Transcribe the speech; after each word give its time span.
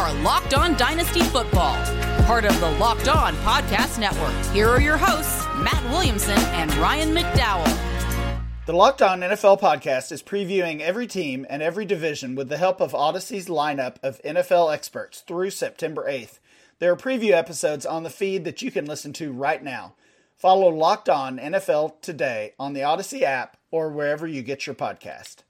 are 0.00 0.14
Locked 0.22 0.54
On 0.54 0.74
Dynasty 0.78 1.20
Football, 1.20 1.74
part 2.24 2.46
of 2.46 2.58
the 2.58 2.70
Locked 2.70 3.06
On 3.08 3.34
Podcast 3.36 3.98
Network. 3.98 4.32
Here 4.54 4.66
are 4.66 4.80
your 4.80 4.96
hosts, 4.96 5.44
Matt 5.62 5.84
Williamson 5.90 6.38
and 6.38 6.74
Ryan 6.76 7.14
McDowell. 7.14 8.46
The 8.64 8.72
Locked 8.72 9.02
On 9.02 9.20
NFL 9.20 9.60
podcast 9.60 10.10
is 10.10 10.22
previewing 10.22 10.80
every 10.80 11.06
team 11.06 11.44
and 11.50 11.62
every 11.62 11.84
division 11.84 12.34
with 12.34 12.48
the 12.48 12.56
help 12.56 12.80
of 12.80 12.94
Odyssey's 12.94 13.48
lineup 13.48 13.96
of 14.02 14.22
NFL 14.22 14.72
experts 14.72 15.20
through 15.20 15.50
September 15.50 16.06
8th. 16.08 16.38
There 16.78 16.90
are 16.90 16.96
preview 16.96 17.32
episodes 17.32 17.84
on 17.84 18.02
the 18.02 18.08
feed 18.08 18.44
that 18.46 18.62
you 18.62 18.70
can 18.70 18.86
listen 18.86 19.12
to 19.14 19.32
right 19.32 19.62
now. 19.62 19.96
Follow 20.34 20.70
Locked 20.70 21.10
On 21.10 21.38
NFL 21.38 22.00
today 22.00 22.54
on 22.58 22.72
the 22.72 22.84
Odyssey 22.84 23.22
app 23.22 23.58
or 23.70 23.90
wherever 23.90 24.26
you 24.26 24.40
get 24.40 24.66
your 24.66 24.74
podcast. 24.74 25.42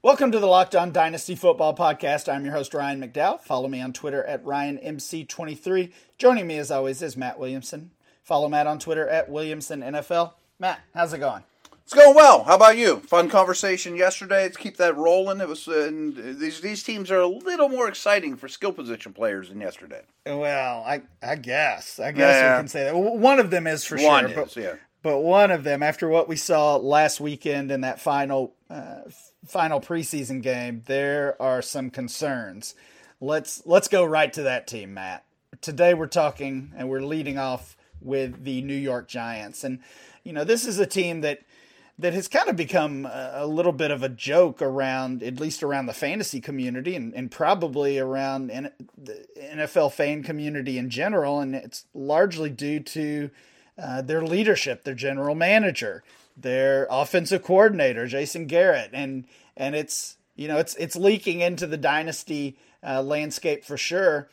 Welcome 0.00 0.30
to 0.30 0.38
the 0.38 0.46
Locked 0.46 0.76
On 0.76 0.92
Dynasty 0.92 1.34
Football 1.34 1.74
Podcast. 1.74 2.32
I'm 2.32 2.44
your 2.44 2.54
host, 2.54 2.72
Ryan 2.72 3.00
McDowell. 3.00 3.40
Follow 3.40 3.66
me 3.66 3.80
on 3.80 3.92
Twitter 3.92 4.22
at 4.22 4.44
RyanMC23. 4.44 5.92
Joining 6.18 6.46
me, 6.46 6.56
as 6.58 6.70
always, 6.70 7.02
is 7.02 7.16
Matt 7.16 7.36
Williamson. 7.36 7.90
Follow 8.22 8.48
Matt 8.48 8.68
on 8.68 8.78
Twitter 8.78 9.08
at 9.08 9.28
WilliamsonNFL. 9.28 10.34
Matt, 10.60 10.82
how's 10.94 11.12
it 11.14 11.18
going? 11.18 11.42
It's 11.82 11.94
going 11.94 12.14
well. 12.14 12.44
How 12.44 12.54
about 12.54 12.76
you? 12.76 13.00
Fun 13.00 13.28
conversation 13.28 13.96
yesterday. 13.96 14.42
Let's 14.42 14.56
keep 14.56 14.76
that 14.76 14.96
rolling. 14.96 15.40
It 15.40 15.48
was 15.48 15.66
uh, 15.66 15.90
these 15.90 16.60
these 16.60 16.84
teams 16.84 17.10
are 17.10 17.18
a 17.18 17.26
little 17.26 17.68
more 17.68 17.88
exciting 17.88 18.36
for 18.36 18.46
skill 18.46 18.72
position 18.72 19.12
players 19.12 19.48
than 19.48 19.60
yesterday. 19.60 20.02
Well, 20.24 20.84
I 20.86 21.02
I 21.20 21.34
guess 21.34 21.98
I 21.98 22.12
guess 22.12 22.34
yeah. 22.34 22.54
we 22.54 22.60
can 22.60 22.68
say 22.68 22.84
that 22.84 22.96
one 22.96 23.40
of 23.40 23.50
them 23.50 23.66
is 23.66 23.82
for 23.82 23.96
one 23.98 24.30
sure. 24.30 24.44
Is, 24.44 24.54
but, 24.54 24.62
yeah. 24.62 24.74
but 25.02 25.18
one 25.22 25.50
of 25.50 25.64
them, 25.64 25.82
after 25.82 26.08
what 26.08 26.28
we 26.28 26.36
saw 26.36 26.76
last 26.76 27.18
weekend 27.20 27.72
in 27.72 27.80
that 27.80 28.00
final 28.00 28.54
uh, 28.70 29.00
final 29.46 29.80
preseason 29.80 30.42
game, 30.42 30.82
there 30.86 31.40
are 31.40 31.62
some 31.62 31.90
concerns. 31.90 32.74
Let's 33.20 33.62
let's 33.66 33.88
go 33.88 34.04
right 34.04 34.32
to 34.32 34.42
that 34.42 34.66
team, 34.66 34.94
Matt. 34.94 35.24
Today 35.60 35.94
we're 35.94 36.06
talking 36.06 36.72
and 36.76 36.88
we're 36.88 37.00
leading 37.00 37.38
off 37.38 37.76
with 38.00 38.44
the 38.44 38.62
New 38.62 38.76
York 38.76 39.08
Giants, 39.08 39.64
and 39.64 39.80
you 40.22 40.32
know 40.32 40.44
this 40.44 40.66
is 40.66 40.78
a 40.78 40.86
team 40.86 41.22
that 41.22 41.40
that 41.98 42.14
has 42.14 42.28
kind 42.28 42.48
of 42.48 42.54
become 42.54 43.06
a, 43.06 43.44
little 43.44 43.72
bit 43.72 43.90
of 43.90 44.04
a 44.04 44.08
joke 44.08 44.62
around, 44.62 45.20
at 45.20 45.40
least 45.40 45.64
around 45.64 45.86
the 45.86 45.92
fantasy 45.92 46.40
community, 46.40 46.94
and, 46.94 47.12
and 47.12 47.28
probably 47.28 47.98
around 47.98 48.50
the 48.96 49.26
NFL 49.36 49.92
fan 49.92 50.22
community 50.22 50.78
in 50.78 50.90
general, 50.90 51.40
and 51.40 51.56
it's 51.56 51.86
largely 51.94 52.50
due 52.50 52.78
to 52.78 53.30
uh, 53.76 54.00
their 54.00 54.22
leadership, 54.22 54.84
their 54.84 54.94
general 54.94 55.34
manager 55.34 56.04
their 56.40 56.86
offensive 56.90 57.42
coordinator 57.42 58.06
Jason 58.06 58.46
Garrett, 58.46 58.90
and 58.92 59.24
and 59.56 59.74
it's 59.74 60.16
you 60.36 60.48
know 60.48 60.58
it's 60.58 60.74
it's 60.76 60.96
leaking 60.96 61.40
into 61.40 61.66
the 61.66 61.76
dynasty 61.76 62.56
uh, 62.86 63.02
landscape 63.02 63.64
for 63.64 63.76
sure. 63.76 64.28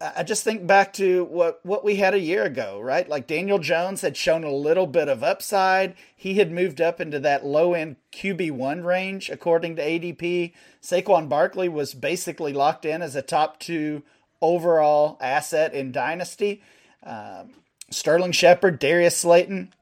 I 0.00 0.22
just 0.22 0.44
think 0.44 0.66
back 0.66 0.92
to 0.94 1.24
what 1.24 1.60
what 1.64 1.84
we 1.84 1.96
had 1.96 2.14
a 2.14 2.20
year 2.20 2.42
ago, 2.42 2.80
right? 2.80 3.08
Like 3.08 3.26
Daniel 3.26 3.58
Jones 3.58 4.02
had 4.02 4.16
shown 4.16 4.44
a 4.44 4.50
little 4.50 4.86
bit 4.86 5.08
of 5.08 5.22
upside. 5.22 5.94
He 6.14 6.34
had 6.34 6.50
moved 6.50 6.80
up 6.80 7.00
into 7.00 7.20
that 7.20 7.46
low 7.46 7.74
end 7.74 7.96
QB 8.12 8.52
one 8.52 8.82
range 8.82 9.30
according 9.30 9.76
to 9.76 9.82
ADP. 9.82 10.52
Saquon 10.82 11.28
Barkley 11.28 11.68
was 11.68 11.94
basically 11.94 12.52
locked 12.52 12.84
in 12.84 13.02
as 13.02 13.16
a 13.16 13.22
top 13.22 13.60
two 13.60 14.02
overall 14.42 15.16
asset 15.20 15.72
in 15.72 15.92
dynasty. 15.92 16.62
Um, 17.02 17.52
Sterling 17.90 18.32
Shepard, 18.32 18.78
Darius 18.78 19.16
Slayton, 19.16 19.72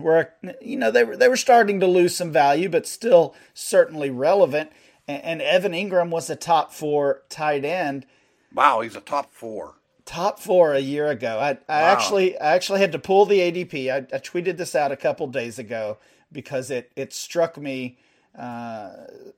were 0.00 0.32
you 0.60 0.76
know 0.76 0.90
they 0.90 1.04
were 1.04 1.16
they 1.16 1.28
were 1.28 1.36
starting 1.36 1.80
to 1.80 1.86
lose 1.86 2.16
some 2.16 2.32
value, 2.32 2.68
but 2.68 2.86
still 2.86 3.34
certainly 3.54 4.10
relevant. 4.10 4.70
And, 5.06 5.22
and 5.24 5.42
Evan 5.42 5.72
Engram 5.72 6.10
was 6.10 6.30
a 6.30 6.36
top 6.36 6.72
four 6.72 7.22
tight 7.28 7.64
end. 7.64 8.06
Wow, 8.52 8.80
he's 8.80 8.96
a 8.96 9.00
top 9.00 9.32
four. 9.32 9.74
Top 10.04 10.38
four 10.38 10.72
a 10.72 10.80
year 10.80 11.08
ago. 11.08 11.38
I, 11.38 11.50
I 11.68 11.82
wow. 11.82 11.88
actually 11.88 12.38
I 12.38 12.54
actually 12.54 12.80
had 12.80 12.92
to 12.92 12.98
pull 12.98 13.26
the 13.26 13.40
ADP. 13.40 13.92
I, 13.92 13.96
I, 13.98 14.18
tweeted 14.18 14.56
this 14.56 14.74
out 14.74 14.90
a 14.90 14.96
couple 14.96 15.26
days 15.26 15.58
ago 15.58 15.98
because 16.32 16.70
it 16.70 16.90
it 16.96 17.12
struck 17.12 17.58
me 17.58 17.98
uh, 18.38 18.90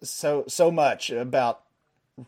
so 0.02 0.44
so 0.46 0.70
much 0.70 1.10
about 1.10 1.62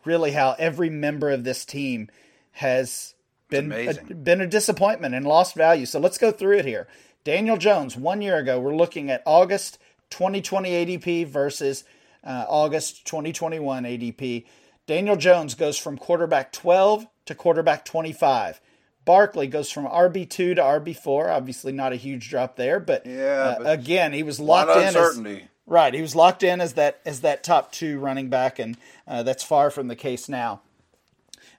really 0.05 0.33
how 0.33 0.57
every 0.59 0.91
member 0.91 1.31
of 1.31 1.45
this 1.45 1.65
team 1.65 2.09
has 2.53 3.15
been 3.49 3.73
a, 3.73 4.15
been 4.15 4.41
a 4.41 4.47
disappointment 4.47 5.15
and 5.15 5.27
lost 5.27 5.55
value. 5.55 5.87
So 5.87 6.01
let's 6.01 6.19
go 6.19 6.31
through 6.31 6.59
it 6.59 6.65
here. 6.65 6.89
Daniel 7.25 7.57
Jones, 7.57 7.97
one 7.97 8.21
year 8.21 8.37
ago, 8.37 8.59
we're 8.59 8.75
looking 8.75 9.09
at 9.09 9.23
August 9.25 9.79
2020 10.11 10.71
ADP 10.71 11.27
versus 11.29 11.85
uh, 12.25 12.45
August 12.49 13.07
2021 13.07 13.85
ADP. 13.85 14.45
Daniel 14.87 15.17
Jones 15.17 15.55
goes 15.55 15.79
from 15.79 15.97
quarterback 15.97 16.53
12 16.53 17.07
to 17.27 17.35
quarterback 17.35 17.85
25. 17.85 18.61
Barkley 19.05 19.47
goes 19.47 19.71
from 19.71 19.87
RB2 19.87 20.31
to 20.31 20.57
RB4. 20.57 21.31
Obviously, 21.31 21.73
not 21.73 21.93
a 21.93 21.97
huge 21.97 22.29
drop 22.29 22.57
there, 22.57 22.81
but, 22.81 23.07
yeah, 23.07 23.57
uh, 23.59 23.63
again, 23.65 24.13
he 24.13 24.25
was 24.25 24.41
locked 24.41 24.77
in. 24.77 24.97
As, 24.97 25.43
right, 25.67 25.95
he 25.95 26.03
was 26.03 26.17
locked 26.17 26.43
in 26.43 26.61
as 26.61 26.75
that 26.75 27.01
as 27.05 27.21
that 27.21 27.43
top 27.43 27.73
two 27.73 27.99
running 27.99 28.29
back, 28.29 28.59
and 28.59 28.77
uh, 29.07 29.23
that's 29.23 29.43
far 29.43 29.71
from 29.71 29.89
the 29.89 29.97
case 29.97 30.29
now. 30.29 30.61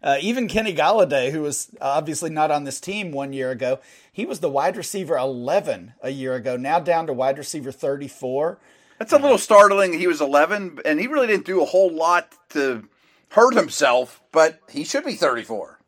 Uh, 0.03 0.17
even 0.19 0.49
Kenny 0.49 0.75
Golladay, 0.75 1.31
who 1.31 1.41
was 1.41 1.73
obviously 1.79 2.29
not 2.29 2.51
on 2.51 2.65
this 2.65 2.81
team 2.81 3.11
one 3.11 3.31
year 3.31 3.51
ago, 3.51 3.79
he 4.11 4.25
was 4.25 4.41
the 4.41 4.49
wide 4.49 4.75
receiver 4.75 5.17
11 5.17 5.93
a 6.01 6.09
year 6.09 6.35
ago, 6.35 6.57
now 6.57 6.79
down 6.79 7.07
to 7.07 7.13
wide 7.13 7.37
receiver 7.37 7.71
34. 7.71 8.59
That's 8.99 9.13
a 9.13 9.17
little 9.17 9.37
startling. 9.37 9.93
He 9.93 10.07
was 10.07 10.21
11, 10.21 10.79
and 10.85 10.99
he 10.99 11.07
really 11.07 11.27
didn't 11.27 11.45
do 11.45 11.61
a 11.61 11.65
whole 11.65 11.91
lot 11.91 12.35
to 12.49 12.87
hurt 13.29 13.55
himself, 13.55 14.21
but 14.31 14.59
he 14.69 14.83
should 14.83 15.05
be 15.05 15.15
34. 15.15 15.79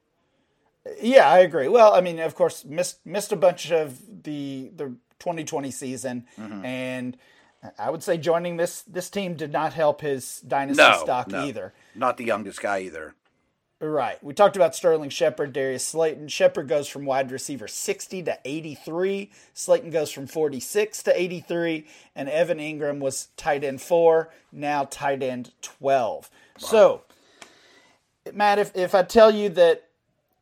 Yeah, 1.01 1.29
I 1.29 1.39
agree. 1.39 1.67
Well, 1.67 1.93
I 1.93 2.01
mean, 2.01 2.19
of 2.19 2.35
course, 2.35 2.63
missed 2.63 3.05
missed 3.05 3.31
a 3.31 3.35
bunch 3.35 3.71
of 3.71 4.23
the 4.23 4.71
the 4.75 4.95
2020 5.19 5.71
season, 5.71 6.25
mm-hmm. 6.37 6.63
and 6.63 7.17
I 7.79 7.89
would 7.89 8.03
say 8.03 8.17
joining 8.17 8.57
this 8.57 8.83
this 8.83 9.09
team 9.09 9.35
did 9.35 9.51
not 9.51 9.73
help 9.73 10.01
his 10.01 10.41
dynasty 10.41 10.83
no, 10.83 10.97
stock 11.03 11.29
no. 11.29 11.43
either. 11.43 11.73
Not 11.95 12.17
the 12.17 12.25
youngest 12.25 12.61
guy 12.61 12.79
either. 12.81 13.15
Right. 13.81 14.23
We 14.23 14.33
talked 14.33 14.55
about 14.55 14.73
Sterling 14.73 15.09
Shepard, 15.09 15.51
Darius 15.51 15.85
Slayton. 15.85 16.29
Shepard 16.29 16.69
goes 16.69 16.87
from 16.87 17.05
wide 17.05 17.29
receiver 17.29 17.67
60 17.67 18.23
to 18.23 18.39
83. 18.45 19.29
Slayton 19.53 19.89
goes 19.89 20.11
from 20.11 20.27
46 20.27 21.03
to 21.03 21.21
83. 21.21 21.85
And 22.15 22.29
Evan 22.29 22.59
Engram 22.59 22.99
was 22.99 23.27
tight 23.35 23.65
end 23.65 23.81
4, 23.81 24.29
now 24.53 24.85
tight 24.85 25.21
end 25.21 25.51
12. 25.61 26.29
Wow. 26.61 26.67
So, 26.67 27.01
Matt, 28.33 28.59
if, 28.59 28.75
if 28.75 28.95
I 28.95 29.03
tell 29.03 29.29
you 29.29 29.49
that 29.49 29.89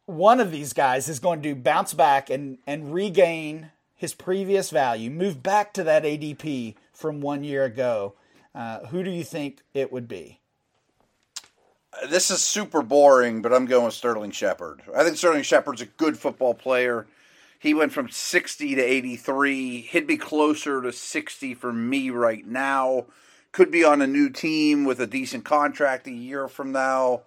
one 0.06 0.40
of 0.40 0.52
these 0.52 0.74
guys 0.74 1.10
is 1.10 1.20
going 1.20 1.42
to 1.42 1.56
bounce 1.56 1.94
back 1.94 2.30
and, 2.30 2.60
and 2.68 2.94
regain 2.94 3.72
his 3.96 4.14
previous 4.14 4.70
value, 4.70 5.10
move 5.10 5.42
back 5.42 5.74
to 5.74 5.84
that 5.84 6.04
ADP 6.04 6.76
from 6.92 7.20
one 7.20 7.44
year 7.44 7.64
ago, 7.64 8.14
uh, 8.54 8.86
who 8.88 9.02
do 9.02 9.10
you 9.10 9.24
think 9.24 9.62
it 9.74 9.92
would 9.92 10.08
be? 10.08 10.40
This 12.10 12.32
is 12.32 12.42
super 12.42 12.82
boring, 12.82 13.42
but 13.42 13.54
I'm 13.54 13.66
going 13.66 13.86
with 13.86 13.94
Sterling 13.94 14.32
Shepard. 14.32 14.82
I 14.96 15.04
think 15.04 15.18
Sterling 15.18 15.44
Shepard's 15.44 15.82
a 15.82 15.86
good 15.86 16.18
football 16.18 16.54
player. 16.54 17.08
He 17.60 17.74
went 17.74 17.94
from 17.94 18.10
60 18.10 18.76
to 18.76 18.82
83. 18.82 19.82
He'd 19.82 20.08
be 20.08 20.18
closer 20.18 20.82
to 20.82 20.92
60 20.92 21.54
for 21.54 21.72
me 21.72 22.10
right 22.10 22.46
now. 22.46 23.06
Could 23.52 23.72
be 23.72 23.84
on 23.84 24.02
a 24.02 24.08
new 24.08 24.30
team 24.30 24.84
with 24.84 25.00
a 25.00 25.08
decent 25.08 25.46
contract 25.46 26.08
a 26.08 26.12
year 26.12 26.48
from 26.48 26.72
now. 26.72 27.22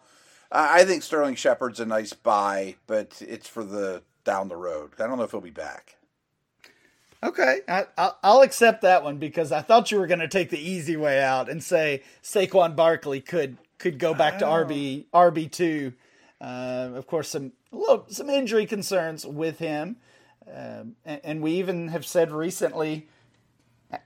I 0.51 0.85
think 0.85 1.03
Sterling 1.03 1.37
Shepard's 1.37 1.81
a 1.81 1.87
nice 1.87 2.13
buy, 2.13 2.77
but 2.87 3.23
it's 3.27 3.49
for 3.49 3.65
the 3.65 4.03
down 4.25 4.49
the 4.49 4.57
road. 4.57 4.91
I 4.99 5.07
don't 5.07 5.19
know 5.19 5.25
if 5.25 5.31
he'll 5.31 5.41
be 5.41 5.51
back. 5.51 5.97
Okay, 7.23 7.61
I, 7.67 7.87
will 8.23 8.43
accept 8.43 8.83
that 8.83 9.03
one 9.03 9.17
because 9.17 9.51
I 9.51 9.63
thought 9.63 9.91
you 9.91 9.99
were 9.99 10.07
going 10.07 10.21
to 10.21 10.29
take 10.29 10.51
the 10.51 10.59
easy 10.59 10.97
way 10.97 11.23
out 11.23 11.49
and 11.49 11.63
say 11.63 12.03
Saquon 12.23 12.77
Barkley 12.77 13.21
could 13.21 13.57
could 13.79 13.99
go 13.99 14.15
back 14.15 14.39
to 14.39 14.45
RB 14.45 15.07
RB 15.13 15.51
two. 15.51 15.93
Uh, 16.41 16.91
of 16.95 17.07
course, 17.07 17.29
some 17.29 17.53
little, 17.73 18.05
some 18.09 18.29
injury 18.29 18.67
concerns 18.67 19.25
with 19.25 19.59
him, 19.59 19.97
um, 20.53 20.97
and, 21.05 21.21
and, 21.25 21.43
we 21.43 21.53
even 21.53 21.89
have 21.89 22.05
said 22.05 22.31
recently 22.31 23.09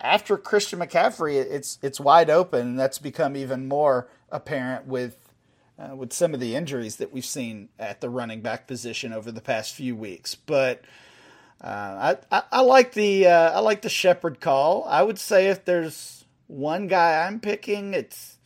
after 0.00 0.37
Christian 0.37 0.78
McCaffrey, 0.78 1.34
it's 1.34 1.78
it's 1.82 1.99
wide 1.99 2.31
open, 2.31 2.61
and 2.61 2.78
that's 2.78 2.99
become 2.99 3.37
even 3.37 3.69
more 3.69 4.08
apparent 4.31 4.87
with. 4.87 5.17
Uh, 5.78 5.96
with 5.96 6.12
some 6.12 6.34
of 6.34 6.40
the 6.40 6.55
injuries 6.55 6.96
that 6.96 7.11
we've 7.11 7.25
seen 7.25 7.70
at 7.78 8.02
the 8.02 8.11
running 8.11 8.43
back 8.43 8.67
position 8.67 9.14
over 9.14 9.32
the 9.32 9.40
past 9.40 9.75
few 9.75 9.96
weeks, 9.96 10.34
but 10.34 10.84
uh, 11.62 12.17
I, 12.31 12.37
I, 12.37 12.43
I 12.52 12.61
like 12.61 12.93
the 12.93 13.26
uh, 13.26 13.52
I 13.52 13.61
like 13.61 13.81
the 13.81 13.88
Shepard 13.88 14.40
call. 14.40 14.84
I 14.87 15.02
would 15.02 15.19
say 15.19 15.49
if 15.49 15.64
there's 15.64 16.26
one 16.49 16.87
guy 16.87 17.26
I'm 17.26 17.40
picking, 17.40 17.94
it's 17.94 18.38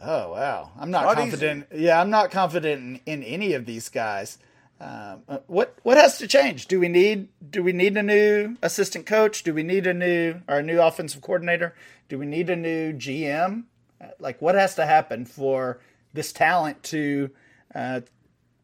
Oh 0.00 0.32
wow, 0.32 0.72
I'm 0.78 0.90
not, 0.90 1.04
not 1.04 1.16
confident. 1.16 1.66
Easy. 1.72 1.84
Yeah, 1.84 2.00
I'm 2.00 2.10
not 2.10 2.30
confident 2.30 3.00
in, 3.06 3.20
in 3.20 3.22
any 3.22 3.52
of 3.54 3.64
these 3.66 3.88
guys. 3.88 4.38
Um, 4.80 5.22
uh, 5.28 5.38
what 5.46 5.78
what 5.82 5.96
has 5.96 6.18
to 6.18 6.26
change? 6.26 6.66
Do 6.66 6.80
we 6.80 6.88
need 6.88 7.28
do 7.48 7.62
we 7.62 7.72
need 7.72 7.96
a 7.96 8.02
new 8.02 8.56
assistant 8.60 9.06
coach? 9.06 9.42
Do 9.44 9.54
we 9.54 9.62
need 9.62 9.86
a 9.86 9.94
new 9.94 10.40
or 10.48 10.58
a 10.58 10.62
new 10.62 10.80
offensive 10.80 11.22
coordinator? 11.22 11.74
Do 12.08 12.18
we 12.18 12.26
need 12.26 12.50
a 12.50 12.56
new 12.56 12.92
GM? 12.92 13.64
Uh, 14.00 14.06
like 14.18 14.42
what 14.42 14.56
has 14.56 14.74
to 14.74 14.84
happen 14.84 15.24
for 15.24 15.80
this 16.12 16.32
talent 16.32 16.82
to. 16.84 17.30
Uh, 17.74 18.00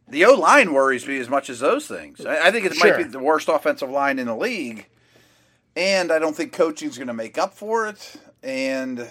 the 0.09 0.25
O 0.25 0.35
line 0.35 0.73
worries 0.73 1.07
me 1.07 1.19
as 1.19 1.29
much 1.29 1.49
as 1.49 1.61
those 1.61 1.87
things. 1.87 2.27
I, 2.27 2.49
I 2.49 2.51
think 2.51 2.67
it 2.67 2.75
Sure. 2.75 2.91
might 2.91 2.97
be 2.97 3.05
the 3.05 3.21
worst 3.21 3.49
offensive 3.49 3.89
line 3.91 4.19
in 4.19 4.27
the 4.27 4.37
league, 4.37 4.89
and 5.77 6.11
I 6.11 6.19
don't 6.19 6.35
think 6.35 6.53
coaching 6.53 6.89
is 6.89 6.99
going 6.99 7.07
to 7.09 7.15
make 7.15 7.39
up 7.39 7.55
for 7.55 7.87
it. 7.87 8.17
And 8.43 9.09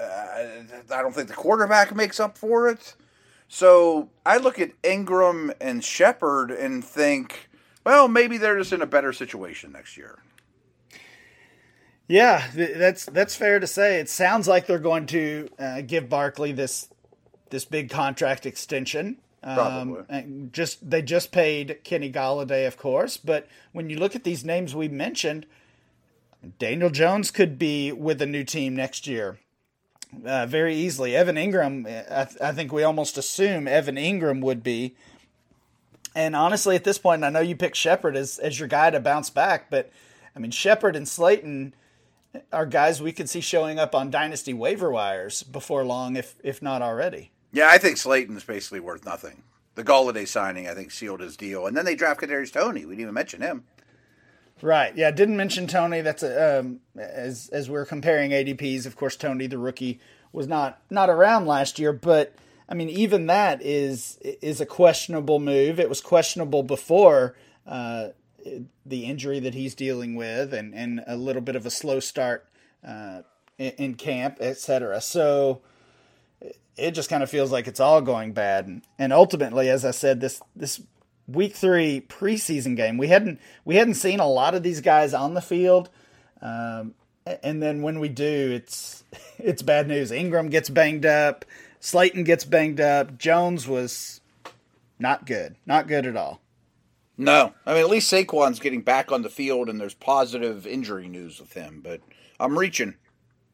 I 0.00 1.02
don't 1.02 1.14
think 1.14 1.28
the 1.28 1.34
quarterback 1.34 1.94
makes 1.94 2.18
up 2.20 2.38
for 2.38 2.68
it. 2.68 2.94
So 3.48 4.10
I 4.24 4.36
look 4.36 4.58
at 4.58 4.80
Engram 4.82 5.52
and 5.60 5.84
Shepard 5.84 6.50
and 6.50 6.84
think, 6.84 7.48
well, 7.84 8.06
maybe 8.06 8.38
they're 8.38 8.58
just 8.58 8.72
in 8.72 8.80
a 8.80 8.86
better 8.86 9.12
situation 9.12 9.72
next 9.72 9.96
year. 9.96 10.20
Yeah, 12.06 12.44
that's 12.54 13.04
that's 13.06 13.36
fair 13.36 13.60
to 13.60 13.66
say. 13.66 14.00
It 14.00 14.08
sounds 14.08 14.48
like 14.48 14.66
they're 14.66 14.78
going 14.78 15.06
to 15.06 15.48
uh, 15.58 15.80
give 15.82 16.08
Barkley 16.08 16.52
this 16.52 16.88
this 17.50 17.64
big 17.64 17.90
contract 17.90 18.46
extension. 18.46 19.18
Um, 19.42 19.56
Probably. 20.06 20.48
just 20.52 20.90
they 20.90 21.02
just 21.02 21.32
paid 21.32 21.78
Kenny 21.84 22.12
Golladay, 22.12 22.66
of 22.66 22.76
course, 22.76 23.16
but 23.16 23.48
when 23.72 23.90
you 23.90 23.96
look 23.96 24.14
at 24.14 24.24
these 24.24 24.44
names 24.44 24.74
we 24.74 24.88
mentioned, 24.88 25.46
Daniel 26.58 26.90
Jones 26.90 27.30
could 27.30 27.58
be 27.58 27.92
with 27.92 28.20
a 28.20 28.26
new 28.26 28.44
team 28.44 28.74
next 28.76 29.06
year. 29.06 29.38
Uh, 30.24 30.46
very 30.46 30.74
easily. 30.74 31.14
Evan 31.14 31.36
Engram, 31.36 31.86
I, 31.86 32.24
th- 32.24 32.40
I 32.40 32.52
think 32.52 32.72
we 32.72 32.82
almost 32.82 33.16
assume 33.16 33.68
Evan 33.68 33.96
Engram 33.96 34.40
would 34.42 34.62
be. 34.62 34.96
And 36.14 36.34
honestly, 36.34 36.74
at 36.74 36.84
this 36.84 36.98
point, 36.98 37.22
I 37.22 37.30
know 37.30 37.40
you 37.40 37.54
picked 37.54 37.76
Shepard 37.76 38.16
as, 38.16 38.38
as 38.38 38.58
your 38.58 38.68
guy 38.68 38.90
to 38.90 38.98
bounce 38.98 39.30
back, 39.30 39.70
but 39.70 39.90
I 40.34 40.40
mean, 40.40 40.50
Shepard 40.50 40.96
and 40.96 41.06
Slayton 41.08 41.74
are 42.52 42.66
guys 42.66 43.02
we 43.02 43.12
could 43.12 43.28
see 43.28 43.40
showing 43.40 43.78
up 43.78 43.94
on 43.94 44.10
dynasty 44.10 44.52
waiver 44.52 44.90
wires 44.90 45.42
before 45.42 45.84
long, 45.84 46.16
if 46.16 46.36
if 46.42 46.62
not 46.62 46.82
already. 46.82 47.30
Yeah, 47.52 47.68
I 47.68 47.78
think 47.78 47.96
Slayton's 47.96 48.44
basically 48.44 48.80
worth 48.80 49.04
nothing. 49.04 49.42
The 49.74 49.84
Golladay 49.84 50.26
signing, 50.26 50.68
I 50.68 50.74
think, 50.74 50.90
sealed 50.90 51.20
his 51.20 51.36
deal, 51.36 51.66
and 51.66 51.76
then 51.76 51.84
they 51.84 51.94
draft 51.94 52.20
Kadarius 52.20 52.52
Toney. 52.52 52.84
We 52.84 52.92
didn't 52.92 53.02
even 53.02 53.14
mention 53.14 53.40
him. 53.40 53.64
Right. 54.62 54.94
Yeah. 54.96 55.10
Didn't 55.10 55.36
mention 55.36 55.66
Toney. 55.66 56.00
That's 56.00 56.22
a, 56.22 56.60
um, 56.60 56.80
as 56.96 57.48
as 57.52 57.70
we're 57.70 57.86
comparing 57.86 58.30
ADPs. 58.30 58.86
Of 58.86 58.96
course, 58.96 59.16
Toney 59.16 59.46
the 59.46 59.58
rookie 59.58 60.00
was 60.32 60.46
not 60.46 60.82
not 60.90 61.08
around 61.08 61.46
last 61.46 61.78
year, 61.78 61.92
but 61.92 62.34
I 62.68 62.74
mean, 62.74 62.88
even 62.88 63.26
that 63.26 63.60
is 63.62 64.18
is 64.22 64.60
a 64.60 64.66
questionable 64.66 65.40
move. 65.40 65.80
It 65.80 65.88
was 65.88 66.00
questionable 66.00 66.62
before 66.62 67.36
uh, 67.66 68.08
the 68.86 69.04
injury 69.04 69.40
that 69.40 69.54
he's 69.54 69.74
dealing 69.74 70.14
with, 70.14 70.54
and 70.54 70.74
and 70.74 71.02
a 71.06 71.16
little 71.16 71.42
bit 71.42 71.56
of 71.56 71.66
a 71.66 71.70
slow 71.70 71.98
start 71.98 72.46
uh, 72.86 73.22
in, 73.58 73.72
in 73.72 73.94
camp, 73.94 74.38
etc. 74.40 75.00
So 75.00 75.62
it 76.76 76.92
just 76.92 77.10
kind 77.10 77.22
of 77.22 77.30
feels 77.30 77.50
like 77.50 77.66
it's 77.66 77.80
all 77.80 78.00
going 78.00 78.32
bad, 78.32 78.66
and, 78.66 78.82
and 78.98 79.12
ultimately, 79.12 79.68
as 79.68 79.84
I 79.84 79.90
said, 79.90 80.20
this 80.20 80.40
this 80.54 80.80
week 81.32 81.54
three 81.54 82.04
preseason 82.08 82.76
game. 82.76 82.96
We 82.98 83.08
hadn't 83.08 83.40
we 83.64 83.76
hadn't 83.76 83.94
seen 83.94 84.20
a 84.20 84.28
lot 84.28 84.54
of 84.54 84.62
these 84.62 84.80
guys 84.80 85.14
on 85.14 85.34
the 85.34 85.40
field, 85.40 85.90
um, 86.42 86.94
and 87.42 87.62
then 87.62 87.82
when 87.82 88.00
we 88.00 88.08
do, 88.08 88.52
it's 88.52 89.04
it's 89.38 89.62
bad 89.62 89.88
news. 89.88 90.10
Engram 90.10 90.50
gets 90.50 90.70
banged 90.70 91.06
up, 91.06 91.44
Slayton 91.80 92.24
gets 92.24 92.44
banged 92.44 92.80
up, 92.80 93.18
Jones 93.18 93.66
was 93.66 94.20
not 94.98 95.26
good, 95.26 95.56
not 95.66 95.88
good 95.88 96.06
at 96.06 96.16
all. 96.16 96.40
No, 97.16 97.54
I 97.66 97.74
mean 97.74 97.82
at 97.82 97.90
least 97.90 98.12
Saquon's 98.12 98.60
getting 98.60 98.82
back 98.82 99.12
on 99.12 99.22
the 99.22 99.28
field, 99.28 99.68
and 99.68 99.80
there's 99.80 99.94
positive 99.94 100.66
injury 100.66 101.08
news 101.08 101.38
with 101.38 101.52
him. 101.52 101.80
But 101.82 102.00
I'm 102.38 102.58
reaching. 102.58 102.94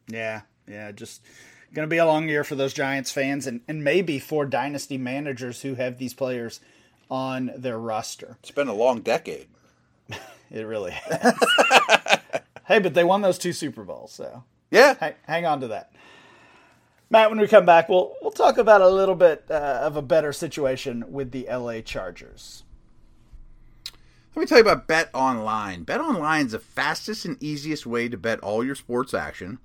Yeah, 0.08 0.42
yeah, 0.68 0.92
just 0.92 1.20
going 1.74 1.86
to 1.86 1.92
be 1.92 1.98
a 1.98 2.06
long 2.06 2.28
year 2.28 2.44
for 2.44 2.54
those 2.54 2.72
Giants 2.72 3.10
fans, 3.10 3.46
and 3.46 3.60
and 3.66 3.82
maybe 3.82 4.18
for 4.18 4.46
dynasty 4.46 4.98
managers 4.98 5.62
who 5.62 5.74
have 5.74 5.98
these 5.98 6.14
players 6.14 6.60
on 7.10 7.52
their 7.56 7.78
roster. 7.78 8.36
It's 8.40 8.50
been 8.50 8.68
a 8.68 8.74
long 8.74 9.00
decade. 9.00 9.48
It 10.50 10.62
really 10.62 10.92
has. 10.92 11.34
hey, 12.66 12.78
but 12.78 12.94
they 12.94 13.04
won 13.04 13.22
those 13.22 13.38
two 13.38 13.52
Super 13.52 13.84
Bowls, 13.84 14.12
so 14.12 14.44
Yeah, 14.70 14.94
hang, 14.98 15.14
hang 15.26 15.46
on 15.46 15.60
to 15.60 15.68
that. 15.68 15.92
Matt, 17.10 17.30
when 17.30 17.40
we 17.40 17.46
come 17.46 17.66
back, 17.66 17.88
we'll 17.88 18.14
we'll 18.20 18.32
talk 18.32 18.58
about 18.58 18.80
a 18.80 18.88
little 18.88 19.14
bit 19.14 19.44
uh, 19.50 19.80
of 19.82 19.96
a 19.96 20.02
better 20.02 20.32
situation 20.32 21.04
with 21.08 21.30
the 21.30 21.46
LA 21.50 21.80
Chargers. 21.80 22.64
Let 24.34 24.40
me 24.40 24.46
tell 24.46 24.58
you 24.58 24.64
about 24.64 24.86
Bet 24.86 25.08
Online. 25.14 25.84
Bet 25.84 26.00
Online 26.00 26.46
is 26.46 26.52
the 26.52 26.58
fastest 26.58 27.24
and 27.24 27.42
easiest 27.42 27.86
way 27.86 28.08
to 28.08 28.18
bet 28.18 28.40
all 28.40 28.64
your 28.64 28.74
sports 28.74 29.14
action. 29.14 29.58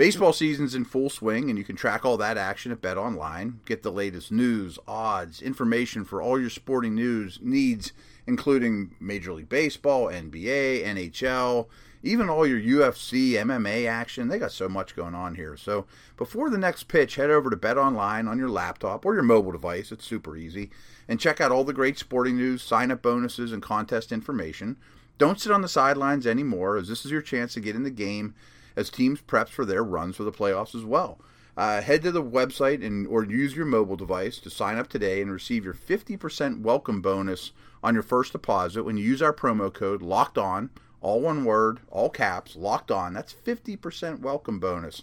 Baseball 0.00 0.32
season's 0.32 0.74
in 0.74 0.86
full 0.86 1.10
swing, 1.10 1.50
and 1.50 1.58
you 1.58 1.64
can 1.64 1.76
track 1.76 2.06
all 2.06 2.16
that 2.16 2.38
action 2.38 2.72
at 2.72 2.80
Bet 2.80 2.96
Online. 2.96 3.60
Get 3.66 3.82
the 3.82 3.92
latest 3.92 4.32
news, 4.32 4.78
odds, 4.88 5.42
information 5.42 6.06
for 6.06 6.22
all 6.22 6.40
your 6.40 6.48
sporting 6.48 6.94
news 6.94 7.38
needs, 7.42 7.92
including 8.26 8.94
Major 8.98 9.34
League 9.34 9.50
Baseball, 9.50 10.06
NBA, 10.06 10.86
NHL, 10.86 11.66
even 12.02 12.30
all 12.30 12.46
your 12.46 12.58
UFC, 12.58 13.32
MMA 13.32 13.86
action. 13.86 14.28
They 14.28 14.38
got 14.38 14.52
so 14.52 14.70
much 14.70 14.96
going 14.96 15.14
on 15.14 15.34
here. 15.34 15.54
So 15.58 15.84
before 16.16 16.48
the 16.48 16.56
next 16.56 16.84
pitch, 16.84 17.16
head 17.16 17.28
over 17.28 17.50
to 17.50 17.56
Bet 17.56 17.76
Online 17.76 18.26
on 18.26 18.38
your 18.38 18.48
laptop 18.48 19.04
or 19.04 19.12
your 19.12 19.22
mobile 19.22 19.52
device. 19.52 19.92
It's 19.92 20.06
super 20.06 20.34
easy. 20.34 20.70
And 21.08 21.20
check 21.20 21.42
out 21.42 21.52
all 21.52 21.64
the 21.64 21.74
great 21.74 21.98
sporting 21.98 22.38
news, 22.38 22.62
sign 22.62 22.90
up 22.90 23.02
bonuses, 23.02 23.52
and 23.52 23.62
contest 23.62 24.12
information. 24.12 24.78
Don't 25.18 25.38
sit 25.38 25.52
on 25.52 25.60
the 25.60 25.68
sidelines 25.68 26.26
anymore, 26.26 26.78
as 26.78 26.88
this 26.88 27.04
is 27.04 27.10
your 27.10 27.20
chance 27.20 27.52
to 27.52 27.60
get 27.60 27.76
in 27.76 27.82
the 27.82 27.90
game 27.90 28.34
as 28.80 28.90
teams 28.90 29.20
preps 29.20 29.50
for 29.50 29.64
their 29.64 29.84
runs 29.84 30.16
for 30.16 30.24
the 30.24 30.32
playoffs 30.32 30.74
as 30.74 30.84
well. 30.84 31.20
Uh, 31.56 31.82
head 31.82 32.02
to 32.02 32.10
the 32.10 32.22
website 32.22 32.84
and 32.84 33.06
or 33.06 33.22
use 33.22 33.54
your 33.54 33.66
mobile 33.66 33.96
device 33.96 34.38
to 34.38 34.48
sign 34.48 34.78
up 34.78 34.88
today 34.88 35.20
and 35.20 35.30
receive 35.30 35.64
your 35.64 35.74
50% 35.74 36.62
welcome 36.62 37.02
bonus 37.02 37.52
on 37.82 37.92
your 37.92 38.02
first 38.02 38.32
deposit 38.32 38.84
when 38.84 38.96
you 38.96 39.04
use 39.04 39.20
our 39.20 39.34
promo 39.34 39.72
code 39.72 40.00
locked 40.00 40.38
on 40.38 40.70
all 41.02 41.20
one 41.20 41.44
word 41.44 41.80
all 41.90 42.08
caps 42.08 42.56
locked 42.56 42.90
on 42.90 43.12
that's 43.12 43.34
50% 43.34 44.20
welcome 44.20 44.58
bonus 44.58 45.02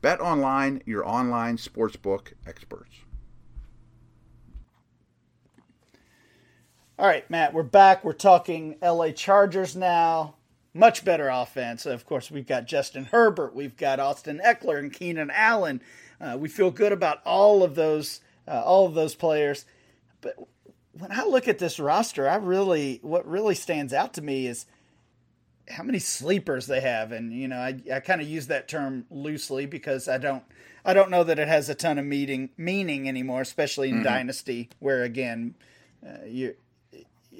bet 0.00 0.20
online 0.20 0.80
your 0.86 1.06
online 1.06 1.56
sportsbook 1.56 2.32
experts 2.46 2.98
All 7.00 7.06
right, 7.06 7.30
Matt, 7.30 7.54
we're 7.54 7.62
back. 7.62 8.02
We're 8.02 8.12
talking 8.12 8.74
LA 8.82 9.12
Chargers 9.12 9.76
now. 9.76 10.34
Much 10.74 11.04
better 11.04 11.28
offense. 11.28 11.86
Of 11.86 12.04
course, 12.04 12.30
we've 12.30 12.46
got 12.46 12.66
Justin 12.66 13.06
Herbert, 13.06 13.54
we've 13.54 13.76
got 13.76 14.00
Austin 14.00 14.40
Ekeler 14.44 14.78
and 14.78 14.92
Keenan 14.92 15.30
Allen. 15.30 15.80
Uh, 16.20 16.36
we 16.38 16.48
feel 16.48 16.70
good 16.70 16.92
about 16.92 17.20
all 17.24 17.62
of 17.62 17.74
those, 17.74 18.20
uh, 18.46 18.62
all 18.64 18.86
of 18.86 18.94
those 18.94 19.14
players. 19.14 19.64
But 20.20 20.34
when 20.92 21.12
I 21.12 21.24
look 21.24 21.48
at 21.48 21.58
this 21.58 21.78
roster, 21.78 22.28
I 22.28 22.36
really, 22.36 22.98
what 23.02 23.26
really 23.26 23.54
stands 23.54 23.92
out 23.92 24.14
to 24.14 24.22
me 24.22 24.46
is 24.46 24.66
how 25.70 25.82
many 25.82 25.98
sleepers 25.98 26.66
they 26.66 26.80
have, 26.80 27.12
and 27.12 27.32
you 27.32 27.46
know, 27.46 27.58
I, 27.58 27.80
I 27.92 28.00
kind 28.00 28.20
of 28.20 28.28
use 28.28 28.46
that 28.46 28.68
term 28.68 29.04
loosely 29.10 29.66
because 29.66 30.08
I 30.08 30.18
don't, 30.18 30.42
I 30.84 30.94
don't 30.94 31.10
know 31.10 31.24
that 31.24 31.38
it 31.38 31.48
has 31.48 31.68
a 31.68 31.74
ton 31.74 31.98
of 31.98 32.06
meaning 32.06 32.50
meaning 32.56 33.08
anymore, 33.08 33.42
especially 33.42 33.90
in 33.90 34.02
Dynasty, 34.02 34.70
where 34.78 35.02
again, 35.02 35.54
uh, 36.04 36.24
you 36.26 36.54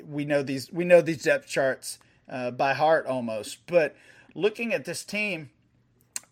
we 0.04 0.24
know 0.24 0.42
these 0.42 0.70
we 0.70 0.84
know 0.84 1.00
these 1.00 1.22
depth 1.22 1.48
charts 1.48 1.98
uh, 2.28 2.50
by 2.50 2.74
heart 2.74 3.06
almost. 3.06 3.66
But 3.66 3.96
looking 4.34 4.72
at 4.72 4.84
this 4.84 5.04
team, 5.04 5.50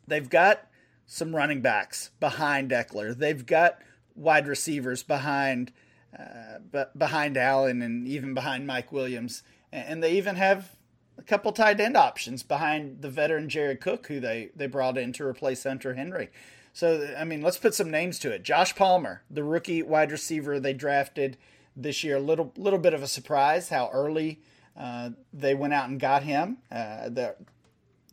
they've 0.06 0.28
got 0.28 0.66
some 1.06 1.34
running 1.34 1.60
backs 1.60 2.10
behind 2.20 2.70
Ekeler. 2.70 3.16
They've 3.16 3.44
got 3.44 3.78
wide 4.14 4.46
receivers 4.48 5.02
behind 5.02 5.72
uh, 6.18 6.58
but 6.70 6.98
behind 6.98 7.36
Allen 7.36 7.82
and 7.82 8.08
even 8.08 8.32
behind 8.32 8.66
Mike 8.66 8.90
Williams, 8.90 9.42
and 9.70 10.02
they 10.02 10.12
even 10.12 10.36
have 10.36 10.76
a 11.18 11.22
couple 11.22 11.52
tight 11.52 11.78
end 11.78 11.96
options 11.96 12.42
behind 12.42 13.02
the 13.02 13.10
veteran 13.10 13.48
Jared 13.48 13.80
Cook, 13.80 14.06
who 14.06 14.20
they 14.20 14.50
they 14.56 14.66
brought 14.66 14.96
in 14.96 15.12
to 15.14 15.26
replace 15.26 15.64
Hunter 15.64 15.94
Henry. 15.94 16.30
So 16.72 17.14
I 17.18 17.24
mean, 17.24 17.42
let's 17.42 17.58
put 17.58 17.74
some 17.74 17.90
names 17.90 18.18
to 18.20 18.32
it. 18.32 18.44
Josh 18.44 18.74
Palmer, 18.74 19.22
the 19.30 19.44
rookie 19.44 19.82
wide 19.82 20.10
receiver 20.10 20.58
they 20.58 20.72
drafted 20.72 21.36
this 21.74 22.02
year, 22.02 22.16
a 22.16 22.20
little 22.20 22.52
little 22.56 22.78
bit 22.78 22.94
of 22.94 23.02
a 23.02 23.08
surprise 23.08 23.68
how 23.68 23.90
early 23.92 24.40
uh, 24.76 25.10
they 25.32 25.54
went 25.54 25.72
out 25.72 25.88
and 25.88 25.98
got 25.98 26.22
him. 26.22 26.58
Uh, 26.70 27.08
the 27.08 27.36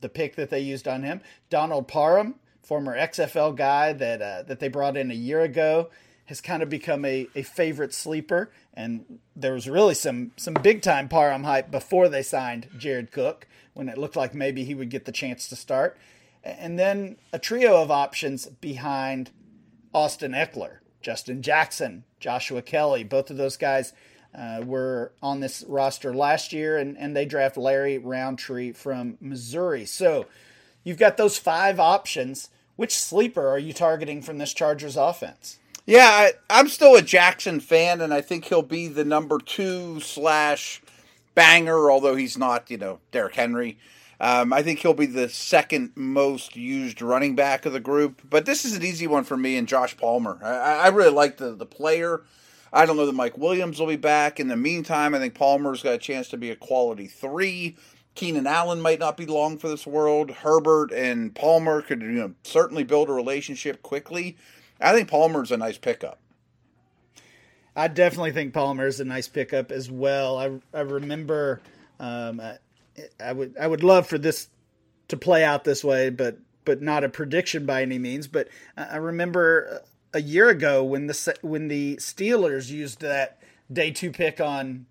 the 0.01 0.09
pick 0.09 0.35
that 0.35 0.49
they 0.49 0.59
used 0.59 0.87
on 0.87 1.03
him, 1.03 1.21
Donald 1.49 1.87
Parham, 1.87 2.35
former 2.61 2.97
XFL 2.97 3.55
guy 3.55 3.93
that 3.93 4.21
uh, 4.21 4.43
that 4.43 4.59
they 4.59 4.67
brought 4.67 4.97
in 4.97 5.11
a 5.11 5.15
year 5.15 5.41
ago, 5.41 5.89
has 6.25 6.41
kind 6.41 6.63
of 6.63 6.69
become 6.69 7.05
a, 7.05 7.27
a 7.35 7.43
favorite 7.43 7.93
sleeper. 7.93 8.51
And 8.73 9.19
there 9.35 9.53
was 9.53 9.69
really 9.69 9.93
some 9.93 10.31
some 10.37 10.53
big 10.55 10.81
time 10.81 11.09
Parham 11.09 11.43
hype 11.43 11.71
before 11.71 12.09
they 12.09 12.23
signed 12.23 12.69
Jared 12.77 13.11
Cook, 13.11 13.47
when 13.73 13.89
it 13.89 13.97
looked 13.97 14.15
like 14.15 14.33
maybe 14.33 14.63
he 14.63 14.75
would 14.75 14.89
get 14.89 15.05
the 15.05 15.11
chance 15.11 15.47
to 15.49 15.55
start. 15.55 15.97
And 16.43 16.77
then 16.77 17.17
a 17.31 17.39
trio 17.39 17.81
of 17.81 17.89
options 17.89 18.47
behind 18.47 19.31
Austin 19.93 20.33
Ekeler, 20.33 20.77
Justin 21.01 21.41
Jackson, 21.41 22.03
Joshua 22.19 22.61
Kelly. 22.61 23.03
Both 23.03 23.29
of 23.29 23.37
those 23.37 23.55
guys 23.55 23.93
uh, 24.35 24.61
were 24.65 25.11
on 25.21 25.39
this 25.39 25.63
roster 25.67 26.13
last 26.13 26.53
year, 26.53 26.77
and, 26.77 26.97
and 26.97 27.15
they 27.15 27.25
draft 27.25 27.57
Larry 27.57 27.97
Rountree 27.97 28.71
from 28.71 29.17
Missouri. 29.21 29.85
So 29.85 30.25
you've 30.83 30.97
got 30.97 31.17
those 31.17 31.37
five 31.37 31.79
options. 31.79 32.49
Which 32.75 32.97
sleeper 32.97 33.47
are 33.47 33.59
you 33.59 33.71
targeting 33.71 34.23
from 34.23 34.39
this 34.39 34.53
Chargers 34.53 34.97
offense? 34.97 35.59
Yeah, 35.85 36.07
I, 36.07 36.33
I'm 36.49 36.67
still 36.67 36.95
a 36.95 37.01
Jackson 37.01 37.59
fan, 37.59 38.01
and 38.01 38.13
I 38.13 38.21
think 38.21 38.45
he'll 38.45 38.63
be 38.63 38.87
the 38.87 39.05
number 39.05 39.37
two 39.37 39.99
slash 39.99 40.81
banger, 41.35 41.91
although 41.91 42.15
he's 42.15 42.37
not, 42.37 42.71
you 42.71 42.77
know, 42.77 42.99
Derrick 43.11 43.35
Henry. 43.35 43.77
Um, 44.19 44.53
I 44.53 44.63
think 44.63 44.79
he'll 44.79 44.93
be 44.93 45.05
the 45.05 45.27
second 45.27 45.91
most 45.95 46.55
used 46.55 47.01
running 47.01 47.35
back 47.35 47.65
of 47.65 47.73
the 47.73 47.79
group. 47.79 48.21
But 48.29 48.45
this 48.45 48.63
is 48.63 48.75
an 48.75 48.83
easy 48.83 49.05
one 49.05 49.25
for 49.25 49.35
me 49.35 49.57
and 49.57 49.67
Josh 49.67 49.97
Palmer. 49.97 50.39
I, 50.41 50.85
I 50.85 50.87
really 50.87 51.11
like 51.11 51.37
the, 51.37 51.53
the 51.53 51.65
player. 51.65 52.21
I 52.73 52.87
don't 52.87 52.97
know 52.97 53.05
that 53.05 53.13
Mike 53.13 53.37
Williams 53.37 53.79
will 53.79 53.87
be 53.87 53.95
back. 53.95 54.39
In 54.39 54.47
the 54.47 54.57
meantime, 54.57 55.13
I 55.13 55.19
think 55.19 55.35
Palmer's 55.35 55.83
got 55.83 55.93
a 55.93 55.99
chance 55.99 56.27
to 56.29 56.37
be 56.37 56.49
a 56.49 56.55
quality 56.55 57.05
three. 57.05 57.77
Keenan 58.15 58.47
Allen 58.47 58.81
might 58.81 58.99
not 58.99 59.15
be 59.15 59.27
long 59.27 59.59
for 59.59 59.69
this 59.69 59.85
world. 59.85 60.31
Herbert 60.31 60.91
and 60.91 61.33
Palmer 61.33 61.83
could 61.83 62.01
you 62.01 62.11
know, 62.11 62.33
certainly 62.43 62.83
build 62.83 63.09
a 63.09 63.13
relationship 63.13 63.83
quickly. 63.83 64.37
I 64.81 64.91
think 64.91 65.07
Palmer's 65.07 65.51
a 65.51 65.57
nice 65.57 65.77
pickup. 65.77 66.19
I 67.75 67.87
definitely 67.87 68.31
think 68.31 68.53
Palmer 68.53 68.87
is 68.87 68.99
a 68.99 69.05
nice 69.05 69.27
pickup 69.27 69.71
as 69.71 69.89
well. 69.89 70.37
I, 70.37 70.77
I 70.77 70.81
remember 70.81 71.61
um, 71.99 72.39
I, 72.39 72.57
I, 73.19 73.33
would 73.33 73.55
I 73.59 73.67
would 73.67 73.83
love 73.83 74.07
for 74.07 74.17
this 74.17 74.47
to 75.07 75.17
play 75.17 75.43
out 75.43 75.63
this 75.63 75.83
way, 75.83 76.09
but 76.09 76.37
but 76.65 76.81
not 76.81 77.03
a 77.03 77.09
prediction 77.09 77.65
by 77.65 77.81
any 77.81 77.99
means. 77.99 78.27
But 78.27 78.47
I 78.77 78.97
remember 78.97 79.81
a 80.13 80.21
year 80.21 80.49
ago 80.49 80.83
when 80.83 81.07
the 81.07 81.37
when 81.41 81.67
the 81.67 81.95
Steelers 81.97 82.69
used 82.69 83.01
that 83.01 83.39
day 83.71 83.91
two 83.91 84.11
pick 84.11 84.39
on 84.39 84.85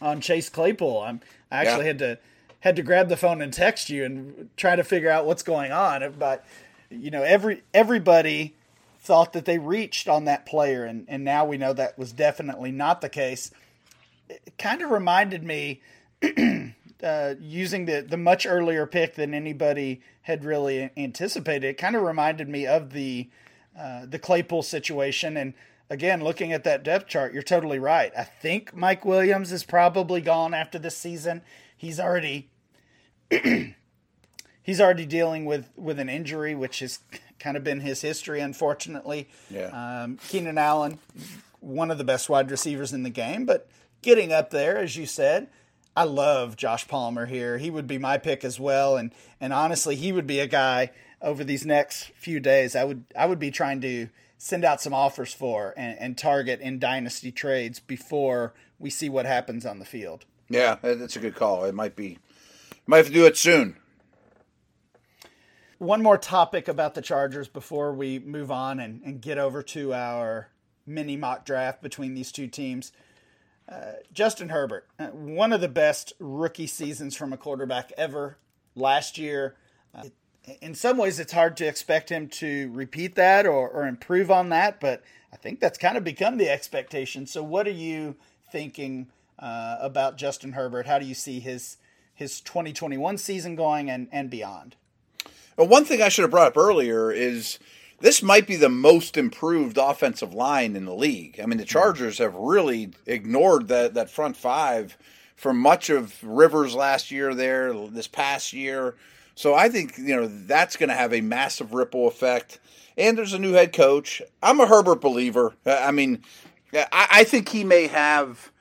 on 0.00 0.20
Chase 0.20 0.48
Claypool. 0.48 1.00
I'm, 1.00 1.20
I 1.50 1.64
actually 1.64 1.84
yeah. 1.84 1.88
had 1.88 1.98
to 1.98 2.18
had 2.60 2.76
to 2.76 2.82
grab 2.82 3.08
the 3.08 3.16
phone 3.16 3.42
and 3.42 3.52
text 3.52 3.90
you 3.90 4.04
and 4.04 4.48
try 4.56 4.74
to 4.74 4.84
figure 4.84 5.10
out 5.10 5.26
what's 5.26 5.42
going 5.42 5.72
on. 5.72 6.14
But 6.18 6.44
you 6.90 7.10
know, 7.10 7.22
every 7.22 7.62
everybody 7.72 8.54
thought 9.00 9.34
that 9.34 9.44
they 9.44 9.58
reached 9.58 10.08
on 10.08 10.24
that 10.24 10.46
player, 10.46 10.84
and 10.84 11.04
and 11.08 11.24
now 11.24 11.44
we 11.44 11.58
know 11.58 11.72
that 11.72 11.98
was 11.98 12.12
definitely 12.12 12.72
not 12.72 13.00
the 13.00 13.08
case. 13.08 13.50
It 14.28 14.54
kind 14.58 14.82
of 14.82 14.90
reminded 14.90 15.44
me. 15.44 15.82
Uh, 17.02 17.34
using 17.38 17.84
the 17.84 18.00
the 18.00 18.16
much 18.16 18.46
earlier 18.46 18.86
pick 18.86 19.14
than 19.14 19.34
anybody 19.34 20.00
had 20.22 20.42
really 20.42 20.90
anticipated. 20.96 21.66
It 21.66 21.76
kind 21.76 21.94
of 21.94 22.00
reminded 22.00 22.48
me 22.48 22.66
of 22.66 22.94
the 22.94 23.28
uh, 23.78 24.06
the 24.06 24.18
Claypool 24.18 24.62
situation, 24.62 25.36
and 25.36 25.54
again, 25.90 26.22
looking 26.22 26.52
at 26.52 26.64
that 26.64 26.82
depth 26.82 27.08
chart, 27.08 27.32
you're 27.32 27.42
totally 27.42 27.78
right. 27.78 28.12
I 28.16 28.24
think 28.24 28.74
Mike 28.74 29.04
Williams 29.04 29.52
is 29.52 29.64
probably 29.64 30.20
gone 30.20 30.54
after 30.54 30.78
this 30.78 30.96
season. 30.96 31.42
He's 31.76 31.98
already 31.98 32.48
he's 34.62 34.80
already 34.80 35.06
dealing 35.06 35.44
with 35.44 35.70
with 35.76 35.98
an 35.98 36.08
injury, 36.08 36.54
which 36.54 36.80
has 36.80 37.00
kind 37.38 37.56
of 37.56 37.64
been 37.64 37.80
his 37.80 38.00
history, 38.00 38.40
unfortunately. 38.40 39.28
Yeah. 39.50 40.02
Um, 40.02 40.18
Keenan 40.28 40.58
Allen, 40.58 40.98
one 41.60 41.90
of 41.90 41.98
the 41.98 42.04
best 42.04 42.28
wide 42.28 42.50
receivers 42.50 42.92
in 42.92 43.02
the 43.02 43.10
game, 43.10 43.44
but 43.44 43.68
getting 44.02 44.32
up 44.32 44.50
there, 44.50 44.78
as 44.78 44.96
you 44.96 45.06
said. 45.06 45.48
I 45.96 46.02
love 46.02 46.56
Josh 46.56 46.88
Palmer 46.88 47.26
here. 47.26 47.58
He 47.58 47.70
would 47.70 47.86
be 47.86 47.98
my 47.98 48.18
pick 48.18 48.44
as 48.44 48.58
well, 48.58 48.96
and 48.96 49.12
and 49.40 49.52
honestly, 49.52 49.94
he 49.94 50.10
would 50.10 50.26
be 50.26 50.40
a 50.40 50.48
guy 50.48 50.90
over 51.24 51.42
these 51.42 51.66
next 51.66 52.12
few 52.14 52.38
days. 52.38 52.76
I 52.76 52.84
would 52.84 53.04
I 53.16 53.26
would 53.26 53.40
be 53.40 53.50
trying 53.50 53.80
to 53.80 54.08
send 54.38 54.64
out 54.64 54.80
some 54.80 54.94
offers 54.94 55.32
for 55.32 55.72
and, 55.76 55.98
and 55.98 56.18
target 56.18 56.60
in 56.60 56.78
dynasty 56.78 57.32
trades 57.32 57.80
before 57.80 58.52
we 58.78 58.90
see 58.90 59.08
what 59.08 59.26
happens 59.26 59.64
on 59.64 59.78
the 59.78 59.84
field. 59.84 60.26
Yeah, 60.50 60.76
that's 60.82 61.16
a 61.16 61.20
good 61.20 61.34
call. 61.34 61.64
It 61.64 61.74
might 61.74 61.96
be 61.96 62.18
might 62.86 62.98
have 62.98 63.06
to 63.06 63.12
do 63.12 63.26
it 63.26 63.36
soon. 63.36 63.76
One 65.78 66.02
more 66.02 66.18
topic 66.18 66.68
about 66.68 66.94
the 66.94 67.02
Chargers 67.02 67.48
before 67.48 67.92
we 67.92 68.18
move 68.18 68.50
on 68.50 68.78
and, 68.78 69.02
and 69.02 69.20
get 69.20 69.38
over 69.38 69.62
to 69.62 69.92
our 69.92 70.48
mini 70.86 71.16
mock 71.16 71.44
draft 71.44 71.82
between 71.82 72.14
these 72.14 72.30
two 72.30 72.46
teams. 72.46 72.92
Uh, 73.68 73.92
Justin 74.12 74.50
Herbert, 74.50 74.86
uh, 74.98 75.06
one 75.06 75.52
of 75.52 75.62
the 75.62 75.68
best 75.68 76.12
rookie 76.20 76.66
seasons 76.66 77.16
from 77.16 77.32
a 77.32 77.38
quarterback 77.38 77.90
ever 77.96 78.36
last 78.74 79.16
year. 79.16 79.56
In 80.60 80.74
some 80.74 80.98
ways, 80.98 81.18
it's 81.18 81.32
hard 81.32 81.56
to 81.58 81.66
expect 81.66 82.10
him 82.10 82.28
to 82.28 82.70
repeat 82.72 83.14
that 83.14 83.46
or, 83.46 83.68
or 83.68 83.86
improve 83.86 84.30
on 84.30 84.50
that, 84.50 84.78
but 84.78 85.02
I 85.32 85.36
think 85.36 85.60
that's 85.60 85.78
kind 85.78 85.96
of 85.96 86.04
become 86.04 86.36
the 86.36 86.50
expectation. 86.50 87.26
So, 87.26 87.42
what 87.42 87.66
are 87.66 87.70
you 87.70 88.16
thinking 88.52 89.08
uh, 89.38 89.78
about 89.80 90.16
Justin 90.16 90.52
Herbert? 90.52 90.86
How 90.86 90.98
do 90.98 91.06
you 91.06 91.14
see 91.14 91.40
his 91.40 91.78
his 92.14 92.40
2021 92.40 93.18
season 93.18 93.56
going 93.56 93.90
and, 93.90 94.08
and 94.12 94.30
beyond. 94.30 94.76
Well, 95.56 95.68
one 95.68 95.84
thing 95.84 96.00
I 96.00 96.08
should 96.08 96.22
have 96.22 96.30
brought 96.30 96.48
up 96.48 96.56
earlier 96.56 97.10
is 97.10 97.58
this 98.00 98.22
might 98.22 98.46
be 98.46 98.56
the 98.56 98.68
most 98.68 99.16
improved 99.16 99.78
offensive 99.78 100.32
line 100.32 100.76
in 100.76 100.84
the 100.84 100.94
league. 100.94 101.40
I 101.42 101.46
mean, 101.46 101.58
the 101.58 101.64
Chargers 101.64 102.18
have 102.18 102.34
really 102.34 102.90
ignored 103.06 103.68
that, 103.68 103.94
that 103.94 104.10
front 104.10 104.36
five 104.36 104.96
for 105.36 105.52
much 105.52 105.90
of 105.90 106.22
Rivers 106.22 106.74
last 106.74 107.10
year 107.10 107.34
there, 107.34 107.72
this 107.88 108.06
past 108.06 108.52
year. 108.52 108.94
So 109.34 109.54
I 109.54 109.68
think, 109.68 109.98
you 109.98 110.14
know, 110.16 110.26
that's 110.26 110.76
going 110.76 110.88
to 110.88 110.94
have 110.94 111.12
a 111.12 111.20
massive 111.20 111.74
ripple 111.74 112.06
effect. 112.06 112.60
And 112.96 113.18
there's 113.18 113.32
a 113.32 113.38
new 113.38 113.52
head 113.52 113.72
coach. 113.72 114.22
I'm 114.42 114.60
a 114.60 114.66
Herbert 114.66 115.00
believer. 115.00 115.54
I 115.66 115.90
mean, 115.90 116.22
I, 116.72 117.08
I 117.10 117.24
think 117.24 117.48
he 117.48 117.64
may 117.64 117.88
have 117.88 118.52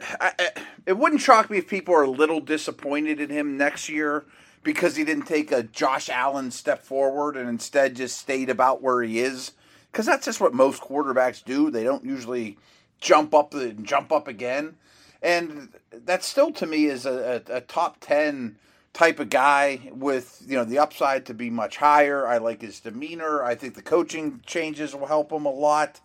I, 0.00 0.50
it 0.86 0.96
wouldn't 0.96 1.20
shock 1.20 1.50
me 1.50 1.58
if 1.58 1.68
people 1.68 1.94
are 1.94 2.02
a 2.02 2.10
little 2.10 2.40
disappointed 2.40 3.20
in 3.20 3.30
him 3.30 3.56
next 3.56 3.88
year 3.88 4.24
because 4.62 4.96
he 4.96 5.04
didn't 5.04 5.26
take 5.26 5.50
a 5.50 5.62
Josh 5.62 6.08
Allen 6.08 6.50
step 6.50 6.82
forward 6.82 7.36
and 7.36 7.48
instead 7.48 7.96
just 7.96 8.18
stayed 8.18 8.48
about 8.48 8.82
where 8.82 9.02
he 9.02 9.20
is. 9.20 9.52
Because 9.90 10.06
that's 10.06 10.26
just 10.26 10.40
what 10.40 10.54
most 10.54 10.82
quarterbacks 10.82 11.44
do. 11.44 11.70
They 11.70 11.82
don't 11.82 12.04
usually 12.04 12.58
jump 13.00 13.34
up 13.34 13.54
and 13.54 13.86
jump 13.86 14.12
up 14.12 14.28
again. 14.28 14.76
And 15.22 15.70
that 15.90 16.22
still 16.22 16.52
to 16.52 16.66
me 16.66 16.86
is 16.86 17.06
a, 17.06 17.42
a, 17.48 17.56
a 17.56 17.60
top 17.62 17.96
10 18.00 18.56
type 18.92 19.20
of 19.20 19.30
guy 19.30 19.90
with 19.92 20.42
you 20.46 20.56
know 20.56 20.64
the 20.64 20.78
upside 20.78 21.26
to 21.26 21.34
be 21.34 21.50
much 21.50 21.76
higher. 21.76 22.26
I 22.26 22.38
like 22.38 22.62
his 22.62 22.80
demeanor. 22.80 23.42
I 23.42 23.54
think 23.54 23.74
the 23.74 23.82
coaching 23.82 24.40
changes 24.46 24.94
will 24.94 25.06
help 25.06 25.32
him 25.32 25.46
a 25.46 25.50
lot. 25.50 26.00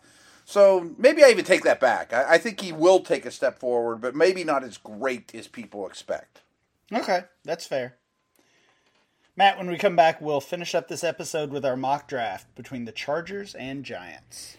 So 0.45 0.91
maybe 0.97 1.23
I 1.23 1.29
even 1.29 1.45
take 1.45 1.63
that 1.63 1.79
back. 1.79 2.11
I, 2.13 2.33
I, 2.33 2.37
think 2.37 2.59
he 2.59 2.73
will 2.73 2.99
take 2.99 3.25
a 3.25 3.31
step 3.31 3.59
forward, 3.59 4.01
but 4.01 4.13
maybe 4.13 4.43
not 4.43 4.61
as 4.63 4.77
great 4.77 5.33
as 5.33 5.47
people 5.47 5.87
expect. 5.87 6.41
Okay, 6.91 7.21
that's 7.45 7.65
fair. 7.65 7.95
Matt, 9.35 9.57
when 9.57 9.69
we 9.69 9.77
come 9.77 9.95
back, 9.95 10.21
we'll 10.21 10.41
finish 10.41 10.75
up 10.75 10.89
this 10.89 11.03
episode 11.03 11.49
with 11.49 11.65
our 11.65 11.77
mock 11.77 12.07
draft 12.07 12.53
between 12.55 12.85
the 12.85 12.91
Chargers 12.91 13.55
and 13.55 13.83
Giants. 13.83 14.57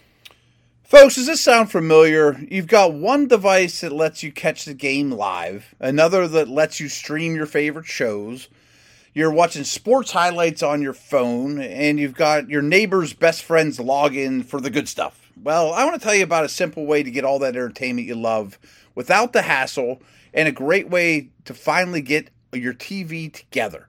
Folks, 0.85 1.15
does 1.15 1.25
this 1.25 1.41
sound 1.41 1.71
familiar? 1.71 2.39
You've 2.47 2.67
got 2.67 2.93
one 2.93 3.27
device 3.27 3.81
that 3.81 3.91
lets 3.91 4.21
you 4.21 4.31
catch 4.31 4.65
the 4.65 4.75
game 4.75 5.09
live, 5.09 5.73
another 5.79 6.27
that 6.27 6.47
lets 6.47 6.79
you 6.79 6.89
stream 6.89 7.35
your 7.35 7.47
favorite 7.47 7.87
shows. 7.87 8.49
You're 9.11 9.31
watching 9.31 9.63
sports 9.63 10.11
highlights 10.11 10.61
on 10.61 10.83
your 10.83 10.93
phone, 10.93 11.59
and 11.59 11.99
you've 11.99 12.13
got 12.13 12.51
your 12.51 12.61
neighbor's 12.61 13.13
best 13.13 13.41
friend's 13.41 13.79
login 13.79 14.45
for 14.45 14.61
the 14.61 14.69
good 14.69 14.87
stuff. 14.87 15.31
Well, 15.41 15.73
I 15.73 15.85
want 15.85 15.99
to 15.99 16.05
tell 16.05 16.13
you 16.13 16.23
about 16.23 16.45
a 16.45 16.49
simple 16.49 16.85
way 16.85 17.01
to 17.01 17.09
get 17.09 17.25
all 17.25 17.39
that 17.39 17.55
entertainment 17.55 18.07
you 18.07 18.13
love 18.13 18.59
without 18.93 19.33
the 19.33 19.41
hassle 19.41 20.03
and 20.35 20.47
a 20.47 20.51
great 20.51 20.91
way 20.91 21.29
to 21.45 21.55
finally 21.55 22.01
get 22.01 22.29
your 22.53 22.75
TV 22.75 23.33
together. 23.33 23.87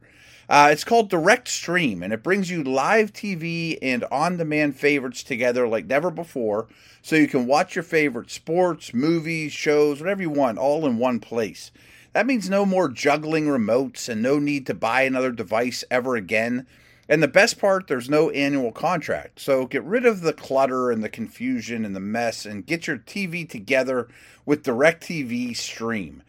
Uh, 0.49 0.69
it's 0.71 0.85
called 0.85 1.11
Direct 1.11 1.49
Stream, 1.49 2.05
and 2.05 2.13
it 2.13 2.23
brings 2.23 2.51
you 2.51 2.63
live 2.63 3.13
TV 3.13 3.79
and 3.83 4.05
on 4.13 4.37
demand 4.37 4.77
favorites 4.77 5.25
together 5.25 5.67
like 5.67 5.87
never 5.87 6.09
before, 6.09 6.69
so 7.03 7.17
you 7.17 7.27
can 7.27 7.47
watch 7.47 7.75
your 7.75 7.83
favorite 7.83 8.31
sports, 8.31 8.95
movies, 8.95 9.53
shows, 9.53 10.01
whatever 10.01 10.23
you 10.23 10.31
want, 10.31 10.59
all 10.59 10.87
in 10.87 10.99
one 10.99 11.19
place. 11.19 11.73
That 12.13 12.27
means 12.27 12.49
no 12.49 12.65
more 12.65 12.89
juggling 12.89 13.47
remotes 13.47 14.09
and 14.09 14.23
no 14.23 14.39
need 14.39 14.67
to 14.67 14.75
buy 14.75 15.03
another 15.03 15.33
device 15.33 15.83
ever 15.91 16.15
again. 16.15 16.67
And 17.09 17.23
the 17.23 17.29
best 17.29 17.59
part, 17.59 17.89
there's 17.89 18.09
no 18.09 18.31
annual 18.31 18.73
contract. 18.73 19.41
So 19.41 19.67
get 19.67 19.83
rid 19.83 20.07
of 20.07 20.21
the 20.21 20.33
clutter 20.33 20.93
and 20.93 21.03
the 21.03 21.09
confusion 21.09 21.85
and 21.85 21.95
the 21.95 22.01
mess 22.01 22.47
and 22.47 22.67
get 22.67 22.87
your 22.87 22.99
TV 22.99 23.49
together 23.49 24.09
with 24.45 24.65
DirecTV 24.65 25.57
Stream. 25.57 26.23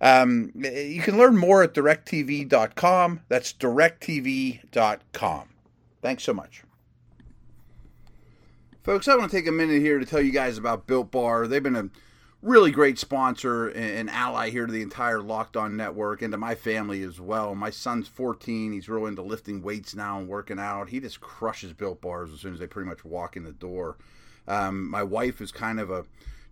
Um, 0.00 0.52
you 0.54 1.00
can 1.00 1.18
learn 1.18 1.36
more 1.36 1.62
at 1.62 1.74
directv.com. 1.74 3.20
That's 3.28 3.52
directv.com. 3.52 5.48
Thanks 6.02 6.22
so 6.22 6.34
much. 6.34 6.62
Folks, 8.82 9.08
I 9.08 9.16
want 9.16 9.30
to 9.30 9.36
take 9.36 9.48
a 9.48 9.52
minute 9.52 9.80
here 9.80 9.98
to 9.98 10.06
tell 10.06 10.20
you 10.20 10.30
guys 10.30 10.58
about 10.58 10.86
Built 10.86 11.10
Bar. 11.10 11.48
They've 11.48 11.62
been 11.62 11.74
a 11.74 11.90
really 12.40 12.70
great 12.70 12.98
sponsor 12.98 13.68
and 13.68 14.08
ally 14.08 14.50
here 14.50 14.66
to 14.66 14.72
the 14.72 14.82
entire 14.82 15.20
Locked 15.20 15.56
On 15.56 15.76
Network 15.76 16.22
and 16.22 16.30
to 16.30 16.38
my 16.38 16.54
family 16.54 17.02
as 17.02 17.20
well. 17.20 17.56
My 17.56 17.70
son's 17.70 18.06
14. 18.06 18.72
He's 18.72 18.88
real 18.88 19.06
into 19.06 19.22
lifting 19.22 19.62
weights 19.62 19.96
now 19.96 20.20
and 20.20 20.28
working 20.28 20.60
out. 20.60 20.90
He 20.90 21.00
just 21.00 21.20
crushes 21.20 21.72
built 21.72 22.00
bars 22.00 22.32
as 22.32 22.40
soon 22.40 22.52
as 22.54 22.60
they 22.60 22.68
pretty 22.68 22.88
much 22.88 23.04
walk 23.04 23.36
in 23.36 23.42
the 23.42 23.52
door. 23.52 23.96
Um, 24.46 24.88
my 24.88 25.02
wife 25.02 25.40
is 25.40 25.50
kind 25.50 25.80
of 25.80 25.90
a 25.90 26.04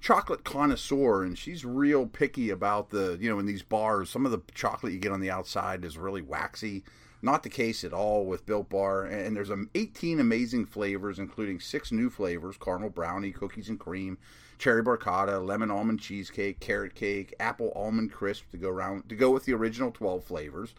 chocolate 0.04 0.44
connoisseur 0.44 1.24
and 1.24 1.38
she's 1.38 1.64
real 1.64 2.06
picky 2.06 2.50
about 2.50 2.90
the, 2.90 3.16
you 3.18 3.30
know, 3.30 3.38
in 3.38 3.46
these 3.46 3.62
bars, 3.62 4.10
some 4.10 4.26
of 4.26 4.32
the 4.32 4.42
chocolate 4.54 4.92
you 4.92 4.98
get 4.98 5.10
on 5.10 5.20
the 5.20 5.30
outside 5.30 5.82
is 5.82 5.96
really 5.96 6.20
waxy 6.20 6.84
Not 7.22 7.42
the 7.42 7.48
case 7.48 7.84
at 7.84 7.94
all 7.94 8.26
with 8.26 8.44
Built 8.44 8.68
Bar, 8.68 9.06
and 9.06 9.34
there's 9.34 9.50
18 9.74 10.20
amazing 10.20 10.66
flavors, 10.66 11.18
including 11.18 11.58
six 11.58 11.90
new 11.90 12.10
flavors: 12.10 12.58
caramel 12.58 12.90
brownie, 12.90 13.32
cookies 13.32 13.70
and 13.70 13.80
cream, 13.80 14.18
cherry 14.58 14.82
barcata, 14.84 15.42
lemon 15.42 15.70
almond 15.70 16.00
cheesecake, 16.00 16.60
carrot 16.60 16.94
cake, 16.94 17.32
apple 17.40 17.72
almond 17.74 18.12
crisp 18.12 18.50
to 18.50 18.58
go 18.58 18.68
around 18.68 19.08
to 19.08 19.16
go 19.16 19.30
with 19.30 19.46
the 19.46 19.54
original 19.54 19.90
12 19.90 20.22
flavors. 20.22 20.74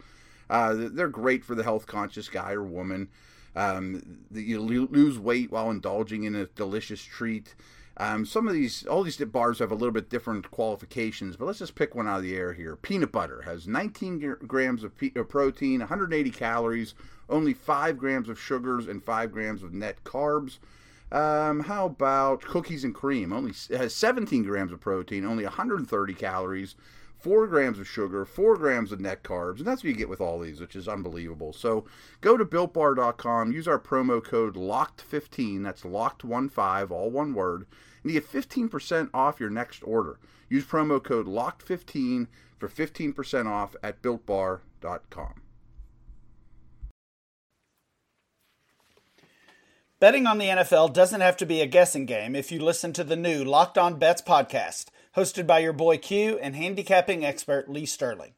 Uh, 0.48 0.72
they're 0.76 1.08
great 1.08 1.44
for 1.44 1.56
the 1.56 1.64
health 1.64 1.88
conscious 1.88 2.28
guy 2.28 2.52
or 2.52 2.62
woman. 2.62 3.08
Um, 3.56 4.20
you 4.30 4.60
lose 4.60 5.18
weight 5.18 5.50
while 5.50 5.68
indulging 5.68 6.22
in 6.22 6.36
a 6.36 6.46
delicious 6.46 7.02
treat. 7.02 7.56
Um, 7.98 8.26
some 8.26 8.46
of 8.46 8.52
these, 8.52 8.86
all 8.86 9.02
these 9.02 9.16
bars 9.16 9.60
have 9.60 9.70
a 9.70 9.74
little 9.74 9.92
bit 9.92 10.10
different 10.10 10.50
qualifications, 10.50 11.36
but 11.36 11.46
let's 11.46 11.60
just 11.60 11.74
pick 11.74 11.94
one 11.94 12.06
out 12.06 12.18
of 12.18 12.22
the 12.22 12.36
air 12.36 12.52
here. 12.52 12.76
Peanut 12.76 13.10
butter 13.10 13.42
has 13.42 13.66
19 13.66 14.36
grams 14.46 14.84
of, 14.84 14.96
pe- 14.96 15.12
of 15.16 15.28
protein, 15.28 15.80
180 15.80 16.30
calories, 16.30 16.94
only 17.30 17.54
5 17.54 17.96
grams 17.96 18.28
of 18.28 18.38
sugars, 18.38 18.86
and 18.86 19.02
5 19.02 19.32
grams 19.32 19.62
of 19.62 19.72
net 19.72 20.04
carbs. 20.04 20.58
Um, 21.12 21.60
how 21.60 21.86
about 21.86 22.42
cookies 22.42 22.84
and 22.84 22.94
cream? 22.94 23.32
Only 23.32 23.52
has 23.70 23.94
17 23.94 24.42
grams 24.42 24.72
of 24.72 24.80
protein, 24.80 25.24
only 25.24 25.44
130 25.44 26.14
calories, 26.14 26.74
4 27.18 27.46
grams 27.46 27.78
of 27.78 27.86
sugar, 27.86 28.24
4 28.24 28.56
grams 28.56 28.92
of 28.92 29.00
net 29.00 29.22
carbs, 29.22 29.58
and 29.58 29.66
that's 29.66 29.82
what 29.82 29.90
you 29.90 29.96
get 29.96 30.08
with 30.08 30.20
all 30.20 30.40
these, 30.40 30.60
which 30.60 30.76
is 30.76 30.88
unbelievable. 30.88 31.52
So 31.52 31.84
go 32.20 32.36
to 32.36 32.44
builtbar.com, 32.44 33.52
use 33.52 33.68
our 33.68 33.78
promo 33.78 34.22
code 34.22 34.56
LOCKED15, 34.56 35.62
that's 35.62 35.82
LOCKED15, 35.82 36.90
all 36.90 37.10
one 37.10 37.34
word, 37.34 37.66
and 38.02 38.12
you 38.12 38.20
get 38.20 38.30
15% 38.30 39.10
off 39.14 39.40
your 39.40 39.50
next 39.50 39.82
order. 39.84 40.18
Use 40.48 40.64
promo 40.64 41.02
code 41.02 41.26
LOCKED15 41.26 42.26
for 42.58 42.68
15% 42.68 43.46
off 43.46 43.76
at 43.82 44.02
builtbar.com. 44.02 45.42
Betting 49.98 50.26
on 50.26 50.36
the 50.36 50.48
NFL 50.48 50.92
doesn't 50.92 51.22
have 51.22 51.38
to 51.38 51.46
be 51.46 51.62
a 51.62 51.66
guessing 51.66 52.04
game 52.04 52.36
if 52.36 52.52
you 52.52 52.62
listen 52.62 52.92
to 52.92 53.02
the 53.02 53.16
new 53.16 53.42
Locked 53.42 53.78
On 53.78 53.98
Bets 53.98 54.20
podcast, 54.20 54.88
hosted 55.16 55.46
by 55.46 55.60
your 55.60 55.72
boy 55.72 55.96
Q 55.96 56.38
and 56.38 56.54
handicapping 56.54 57.24
expert 57.24 57.70
Lee 57.70 57.86
Sterling. 57.86 58.34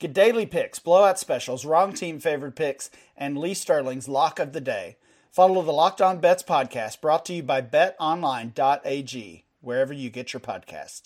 Get 0.00 0.14
daily 0.14 0.46
picks, 0.46 0.78
blowout 0.78 1.18
specials, 1.18 1.66
wrong 1.66 1.92
team 1.92 2.20
favored 2.20 2.56
picks, 2.56 2.88
and 3.18 3.36
Lee 3.36 3.52
Sterling's 3.52 4.08
lock 4.08 4.38
of 4.38 4.54
the 4.54 4.62
day. 4.62 4.96
Follow 5.30 5.60
the 5.60 5.72
Locked 5.72 6.00
On 6.00 6.20
Bets 6.20 6.42
podcast 6.42 7.02
brought 7.02 7.26
to 7.26 7.34
you 7.34 7.42
by 7.42 7.60
betonline.ag, 7.60 9.44
wherever 9.60 9.92
you 9.92 10.08
get 10.08 10.32
your 10.32 10.40
podcast. 10.40 11.02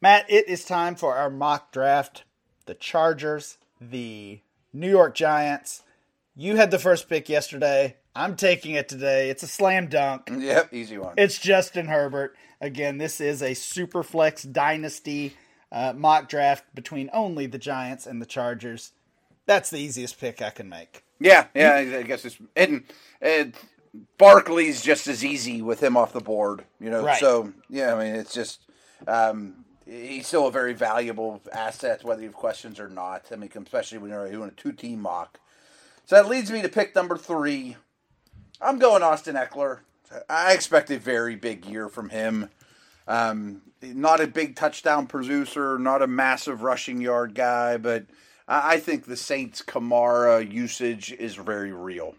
Matt, 0.00 0.24
it 0.30 0.48
is 0.48 0.64
time 0.64 0.94
for 0.94 1.16
our 1.16 1.28
mock 1.28 1.70
draft. 1.70 2.24
The 2.64 2.74
Chargers, 2.74 3.58
the 3.78 4.40
New 4.72 4.88
York 4.88 5.14
Giants, 5.14 5.82
you 6.38 6.54
had 6.54 6.70
the 6.70 6.78
first 6.78 7.08
pick 7.08 7.28
yesterday. 7.28 7.96
I'm 8.14 8.36
taking 8.36 8.74
it 8.74 8.88
today. 8.88 9.28
It's 9.28 9.42
a 9.42 9.48
slam 9.48 9.88
dunk. 9.88 10.30
Yep, 10.34 10.72
easy 10.72 10.96
one. 10.96 11.14
It's 11.18 11.36
Justin 11.36 11.86
Herbert. 11.86 12.36
Again, 12.60 12.98
this 12.98 13.20
is 13.20 13.42
a 13.42 13.54
super 13.54 14.04
flex 14.04 14.44
dynasty 14.44 15.36
uh, 15.72 15.94
mock 15.96 16.28
draft 16.28 16.64
between 16.74 17.10
only 17.12 17.46
the 17.46 17.58
Giants 17.58 18.06
and 18.06 18.22
the 18.22 18.26
Chargers. 18.26 18.92
That's 19.46 19.70
the 19.70 19.78
easiest 19.78 20.20
pick 20.20 20.40
I 20.40 20.50
can 20.50 20.68
make. 20.68 21.02
Yeah, 21.20 21.46
yeah, 21.54 21.74
I 21.74 22.02
guess 22.02 22.24
it's 22.24 22.38
and, 22.54 22.84
and 23.20 23.54
Barkley's 24.16 24.80
just 24.80 25.08
as 25.08 25.24
easy 25.24 25.60
with 25.60 25.82
him 25.82 25.96
off 25.96 26.12
the 26.12 26.20
board, 26.20 26.64
you 26.80 26.88
know. 26.88 27.02
Right. 27.02 27.18
So 27.18 27.52
yeah, 27.68 27.94
I 27.94 27.98
mean, 27.98 28.14
it's 28.14 28.32
just 28.32 28.60
um, 29.08 29.64
he's 29.84 30.28
still 30.28 30.46
a 30.46 30.52
very 30.52 30.74
valuable 30.74 31.42
asset, 31.52 32.04
whether 32.04 32.20
you 32.20 32.28
have 32.28 32.36
questions 32.36 32.78
or 32.78 32.88
not. 32.88 33.26
I 33.32 33.36
mean, 33.36 33.50
especially 33.52 33.98
when 33.98 34.10
you're 34.10 34.30
doing 34.30 34.50
a 34.50 34.52
two-team 34.52 35.00
mock. 35.00 35.40
So 36.08 36.16
that 36.16 36.26
leads 36.26 36.50
me 36.50 36.62
to 36.62 36.70
pick 36.70 36.94
number 36.94 37.18
three. 37.18 37.76
I'm 38.62 38.78
going 38.78 39.02
Austin 39.02 39.36
Ekeler. 39.36 39.80
I 40.26 40.54
expect 40.54 40.90
a 40.90 40.98
very 40.98 41.36
big 41.36 41.66
year 41.66 41.90
from 41.90 42.08
him. 42.08 42.48
Um, 43.06 43.60
not 43.82 44.22
a 44.22 44.26
big 44.26 44.56
touchdown 44.56 45.06
producer, 45.06 45.78
not 45.78 46.00
a 46.00 46.06
massive 46.06 46.62
rushing 46.62 47.02
yard 47.02 47.34
guy, 47.34 47.76
but 47.76 48.06
I 48.48 48.78
think 48.78 49.04
the 49.04 49.18
Saints' 49.18 49.60
Kamara 49.60 50.50
usage 50.50 51.12
is 51.12 51.34
very 51.34 51.72
real. 51.72 52.14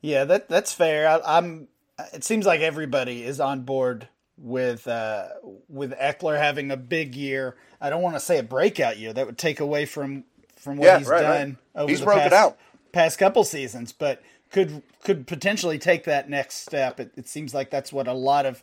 Yeah, 0.00 0.24
that 0.24 0.48
that's 0.48 0.72
fair. 0.72 1.06
I, 1.10 1.36
am 1.36 1.68
It 2.14 2.24
seems 2.24 2.46
like 2.46 2.62
everybody 2.62 3.22
is 3.22 3.38
on 3.38 3.64
board 3.64 4.08
with 4.38 4.88
uh, 4.88 5.26
with 5.68 5.92
Ekeler 5.92 6.38
having 6.38 6.70
a 6.70 6.76
big 6.78 7.14
year. 7.14 7.54
I 7.82 7.90
don't 7.90 8.00
want 8.00 8.16
to 8.16 8.20
say 8.20 8.38
a 8.38 8.42
breakout 8.42 8.96
year. 8.96 9.12
That 9.12 9.26
would 9.26 9.36
take 9.36 9.60
away 9.60 9.84
from 9.84 10.24
from 10.56 10.76
what 10.78 10.86
Yeah, 10.86 10.98
he's 10.98 11.08
right, 11.08 11.20
done 11.22 11.58
right. 11.74 11.80
over 11.82 11.90
He's 11.90 12.00
the 12.00 12.06
broken 12.06 12.22
past, 12.24 12.34
out. 12.34 12.58
past 12.92 13.18
couple 13.18 13.44
seasons, 13.44 13.92
but 13.92 14.22
could 14.50 14.82
could 15.02 15.26
potentially 15.26 15.78
take 15.78 16.04
that 16.04 16.28
next 16.30 16.56
step. 16.56 16.98
It, 17.00 17.12
it 17.16 17.28
seems 17.28 17.54
like 17.54 17.70
that's 17.70 17.92
what 17.92 18.08
a 18.08 18.12
lot 18.12 18.46
of 18.46 18.62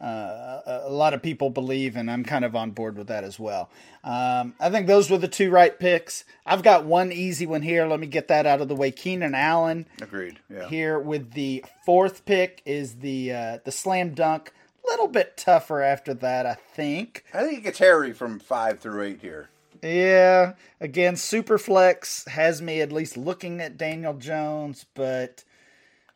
uh, 0.00 0.60
a 0.84 0.90
lot 0.90 1.14
of 1.14 1.22
people 1.22 1.48
believe, 1.50 1.96
and 1.96 2.10
I'm 2.10 2.24
kind 2.24 2.44
of 2.44 2.56
on 2.56 2.72
board 2.72 2.96
with 2.98 3.06
that 3.06 3.22
as 3.24 3.38
well. 3.38 3.70
Um, 4.02 4.54
I 4.58 4.68
think 4.70 4.86
those 4.88 5.08
were 5.10 5.18
the 5.18 5.28
two 5.28 5.50
right 5.50 5.78
picks. 5.78 6.24
I've 6.44 6.62
got 6.64 6.84
one 6.84 7.12
easy 7.12 7.46
one 7.46 7.62
here. 7.62 7.86
Let 7.86 8.00
me 8.00 8.08
get 8.08 8.26
that 8.28 8.44
out 8.46 8.60
of 8.60 8.68
the 8.68 8.74
way. 8.74 8.90
Keenan 8.90 9.34
Allen 9.34 9.86
Agreed. 10.00 10.40
Yeah. 10.50 10.68
here 10.68 10.98
with 10.98 11.32
the 11.34 11.64
fourth 11.86 12.24
pick 12.24 12.62
is 12.64 12.96
the 12.96 13.32
uh, 13.32 13.58
the 13.64 13.70
slam 13.72 14.14
dunk. 14.14 14.52
A 14.84 14.90
little 14.90 15.06
bit 15.08 15.36
tougher 15.36 15.80
after 15.80 16.12
that, 16.14 16.44
I 16.46 16.54
think. 16.54 17.24
I 17.32 17.44
think 17.44 17.58
it 17.58 17.62
gets 17.62 17.78
hairy 17.78 18.12
from 18.12 18.40
five 18.40 18.80
through 18.80 19.02
eight 19.02 19.20
here. 19.20 19.50
Yeah, 19.82 20.52
again, 20.80 21.14
Superflex 21.14 22.28
has 22.28 22.62
me 22.62 22.80
at 22.80 22.92
least 22.92 23.16
looking 23.16 23.60
at 23.60 23.76
Daniel 23.76 24.14
Jones, 24.14 24.86
but 24.94 25.42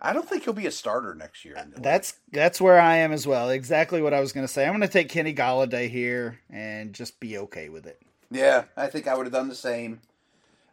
I 0.01 0.13
don't 0.13 0.29
think 0.29 0.45
he'll 0.45 0.53
be 0.53 0.67
a 0.67 0.71
starter 0.71 1.15
next 1.15 1.45
year. 1.45 1.57
that's 1.77 2.15
that's 2.31 2.61
where 2.61 2.79
I 2.79 2.97
am 2.99 3.13
as 3.13 3.27
well. 3.27 3.51
Exactly 3.51 4.01
what 4.01 4.15
I 4.15 4.21
was 4.21 4.33
going 4.33 4.47
to 4.47 4.53
say. 4.53 4.65
I'm 4.65 4.73
going 4.73 4.83
to 4.83 4.89
take 4.89 5.09
Kenny 5.09 5.35
Golladay 5.35 5.89
here 5.89 6.39
and 6.49 6.93
just 6.93 7.19
be 7.19 7.39
okay 7.39 7.69
with 7.69 7.87
it. 7.87 8.01
Yeah, 8.31 8.65
I 8.77 8.87
think 8.87 9.09
I 9.09 9.17
would 9.17 9.27
have 9.27 9.33
done 9.33 9.49
the 9.49 9.55
same. 9.55 10.01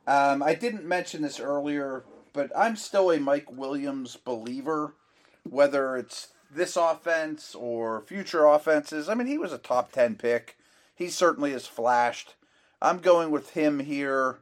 Um, 0.05 0.43
I 0.43 0.53
didn't 0.53 0.85
mention 0.85 1.21
this 1.21 1.39
earlier, 1.39 2.03
but 2.33 2.51
I'm 2.55 2.75
still 2.75 3.11
a 3.11 3.19
Mike 3.19 3.51
Williams 3.51 4.17
believer, 4.17 4.95
whether 5.43 5.95
it's 5.95 6.29
this 6.53 6.75
offense 6.75 7.55
or 7.55 8.01
future 8.01 8.45
offenses. 8.45 9.07
I 9.09 9.15
mean, 9.15 9.27
he 9.27 9.37
was 9.37 9.53
a 9.53 9.57
top 9.57 9.91
10 9.91 10.15
pick. 10.15 10.57
He 10.93 11.07
certainly 11.09 11.51
has 11.53 11.65
flashed. 11.65 12.35
I'm 12.83 12.99
going 12.99 13.31
with 13.31 13.51
him 13.51 13.79
here. 13.79 14.39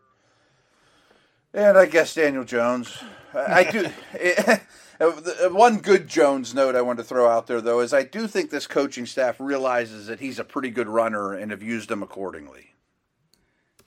And 1.54 1.78
I 1.78 1.86
guess 1.86 2.16
Daniel 2.16 2.44
Jones. 2.44 2.98
I 3.34 3.64
do. 3.64 3.88
Eh, 4.20 4.34
eh, 4.46 4.58
eh, 5.00 5.48
one 5.48 5.78
good 5.78 6.08
Jones 6.08 6.54
note 6.54 6.76
I 6.76 6.82
want 6.82 7.00
to 7.00 7.04
throw 7.04 7.28
out 7.28 7.48
there, 7.48 7.60
though, 7.60 7.80
is 7.80 7.92
I 7.92 8.04
do 8.04 8.28
think 8.28 8.52
this 8.52 8.68
coaching 8.68 9.08
staff 9.08 9.40
realizes 9.40 10.06
that 10.08 10.20
he's 10.20 10.38
a 10.38 10.44
pretty 10.44 10.70
good 10.70 10.88
runner 10.88 11.34
and 11.34 11.50
have 11.50 11.64
used 11.64 11.90
him 11.90 12.04
accordingly. 12.04 12.76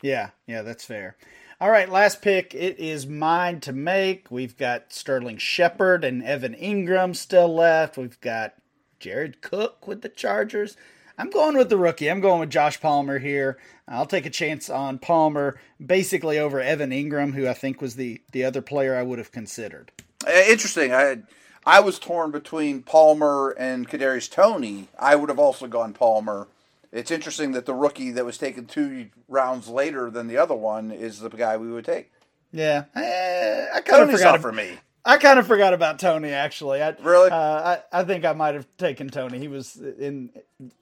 Yeah, 0.03 0.31
yeah, 0.49 0.63
that's 0.63 0.85
fair. 0.85 1.17
All 1.61 1.71
right, 1.71 1.89
last 1.89 2.21
pick. 2.21 2.53
It 2.53 2.81
is 2.81 3.07
mine 3.07 3.61
to 3.61 3.73
make. 3.73 4.29
We've 4.29 4.57
got 4.57 4.93
Sterling 4.93 5.39
Shepard 5.39 6.05
and 6.05 6.23
Evan 6.23 6.55
Engram 6.55 7.15
still 7.15 7.55
left. 7.55 7.97
We've 7.97 8.21
got 8.21 8.55
Jared 8.99 9.41
Cook 9.41 9.87
with 9.87 10.03
the 10.03 10.09
Chargers. 10.09 10.77
I'm 11.17 11.31
going 11.31 11.57
with 11.57 11.69
the 11.69 11.77
rookie. 11.77 12.11
I'm 12.11 12.21
going 12.21 12.41
with 12.41 12.51
Josh 12.51 12.81
Palmer 12.81 13.19
here. 13.19 13.59
I'll 13.87 14.07
take 14.07 14.27
a 14.27 14.31
chance 14.31 14.69
on 14.69 14.99
Palmer, 14.99 15.61
basically 15.85 16.39
over 16.39 16.61
Evan 16.61 16.91
Engram, 16.91 17.35
who 17.35 17.47
I 17.47 17.55
think 17.55 17.81
was 17.81 17.97
the 17.97 18.21
the 18.33 18.45
other 18.45 18.63
player 18.63 18.97
I 18.97 19.03
would 19.03 19.19
have 19.19 19.33
considered. 19.33 19.93
Uh, 20.27 20.31
Interesting. 20.49 20.93
I 20.93 21.19
I 21.67 21.81
was 21.81 21.99
torn 21.99 22.31
between 22.31 22.83
Palmer 22.83 23.51
and 23.59 23.89
Kadarius 23.89 24.31
Toney. 24.31 24.89
I 24.99 25.17
would 25.17 25.29
have 25.29 25.39
also 25.39 25.67
gone 25.67 25.93
Palmer. 25.93 26.49
It's 26.93 27.11
interesting 27.11 27.53
that 27.53 27.67
the 27.67 27.75
rookie 27.75 28.11
that 28.13 28.25
was 28.25 28.39
taken 28.39 28.67
two 28.67 29.09
rounds 29.29 29.69
later 29.69 30.11
than 30.11 30.29
the 30.29 30.37
other 30.37 30.55
one 30.55 30.93
is 30.93 31.21
the 31.21 31.29
guy 31.29 31.57
we 31.57 31.71
would 31.73 31.85
take. 31.85 32.13
Yeah, 32.53 32.85
eh, 32.95 33.67
I 33.75 33.81
kind 33.81 34.03
of 34.05 34.11
forgot. 34.13 34.41
for 34.41 34.53
me. 34.53 34.79
I 35.07 35.19
kind 35.19 35.39
of 35.39 35.47
forgot 35.47 35.75
about 35.75 35.99
Toney 35.99 36.31
actually. 36.31 36.83
I, 36.83 36.97
Really? 37.03 37.31
Uh, 37.31 37.77
I 37.93 38.01
I 38.01 38.05
think 38.05 38.25
I 38.25 38.33
might 38.33 38.55
have 38.55 38.67
taken 38.79 39.09
Toney. 39.11 39.39
He 39.39 39.49
was 39.49 39.77
in 39.77 40.31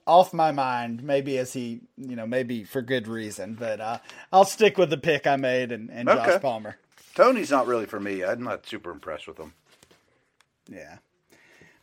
off 0.07 0.33
my 0.33 0.51
mind, 0.51 1.03
maybe 1.03 1.37
as 1.37 1.51
he, 1.53 1.81
you 1.97 2.15
know, 2.15 2.25
maybe 2.25 2.63
for 2.63 2.81
good 2.81 3.07
reason. 3.07 3.55
But 3.55 3.81
uh, 3.81 3.97
I'll 4.31 4.45
stick 4.45 4.77
with 4.77 4.89
the 4.89 4.97
pick 4.97 5.27
I 5.27 5.35
made 5.35 5.71
and, 5.71 5.89
and 5.91 6.07
Okay. 6.07 6.25
Josh 6.33 6.41
Palmer. 6.41 6.77
Toney's 7.15 7.51
not 7.51 7.67
really 7.67 7.85
for 7.85 7.99
me. 7.99 8.23
I'm 8.23 8.43
not 8.43 8.65
super 8.65 8.91
impressed 8.91 9.27
with 9.27 9.37
him. 9.37 9.53
Yeah. 10.69 10.97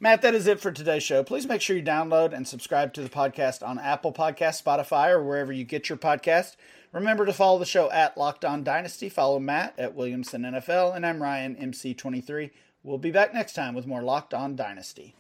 Matt, 0.03 0.23
that 0.23 0.35
is 0.35 0.47
it 0.47 0.61
for 0.61 0.73
today's 0.73 1.03
show. 1.03 1.23
Please 1.23 1.47
make 1.47 1.61
sure 1.61 1.77
you 1.77 1.83
download 1.83 2.33
and 2.33 2.49
subscribe 2.49 2.95
to 2.95 3.03
the 3.03 3.11
podcast 3.11 3.63
on 3.63 3.79
Apple 3.79 4.15
Podcasts, 4.15 4.63
Spotify, 4.63 5.11
or 5.11 5.23
wherever 5.23 5.53
you 5.53 5.65
get 5.65 5.91
your 5.91 5.99
podcast. 5.99 6.57
Remember 6.93 7.25
to 7.25 7.33
follow 7.33 7.59
the 7.59 7.65
show 7.67 7.89
at 7.93 8.19
Locked 8.19 8.45
On 8.45 8.65
Dynasty. 8.65 9.09
Follow 9.09 9.39
Matt 9.39 9.79
at 9.79 9.95
Williamson 9.95 10.43
NFL, 10.43 10.97
and 10.97 11.07
I'm 11.07 11.23
Ryan 11.23 11.55
MC23. 11.55 12.51
We'll 12.83 12.99
be 12.99 13.13
back 13.13 13.33
next 13.33 13.53
time 13.53 13.75
with 13.75 13.87
more 13.87 14.03
Locked 14.03 14.35
On 14.35 14.57
Dynasty. 14.57 15.15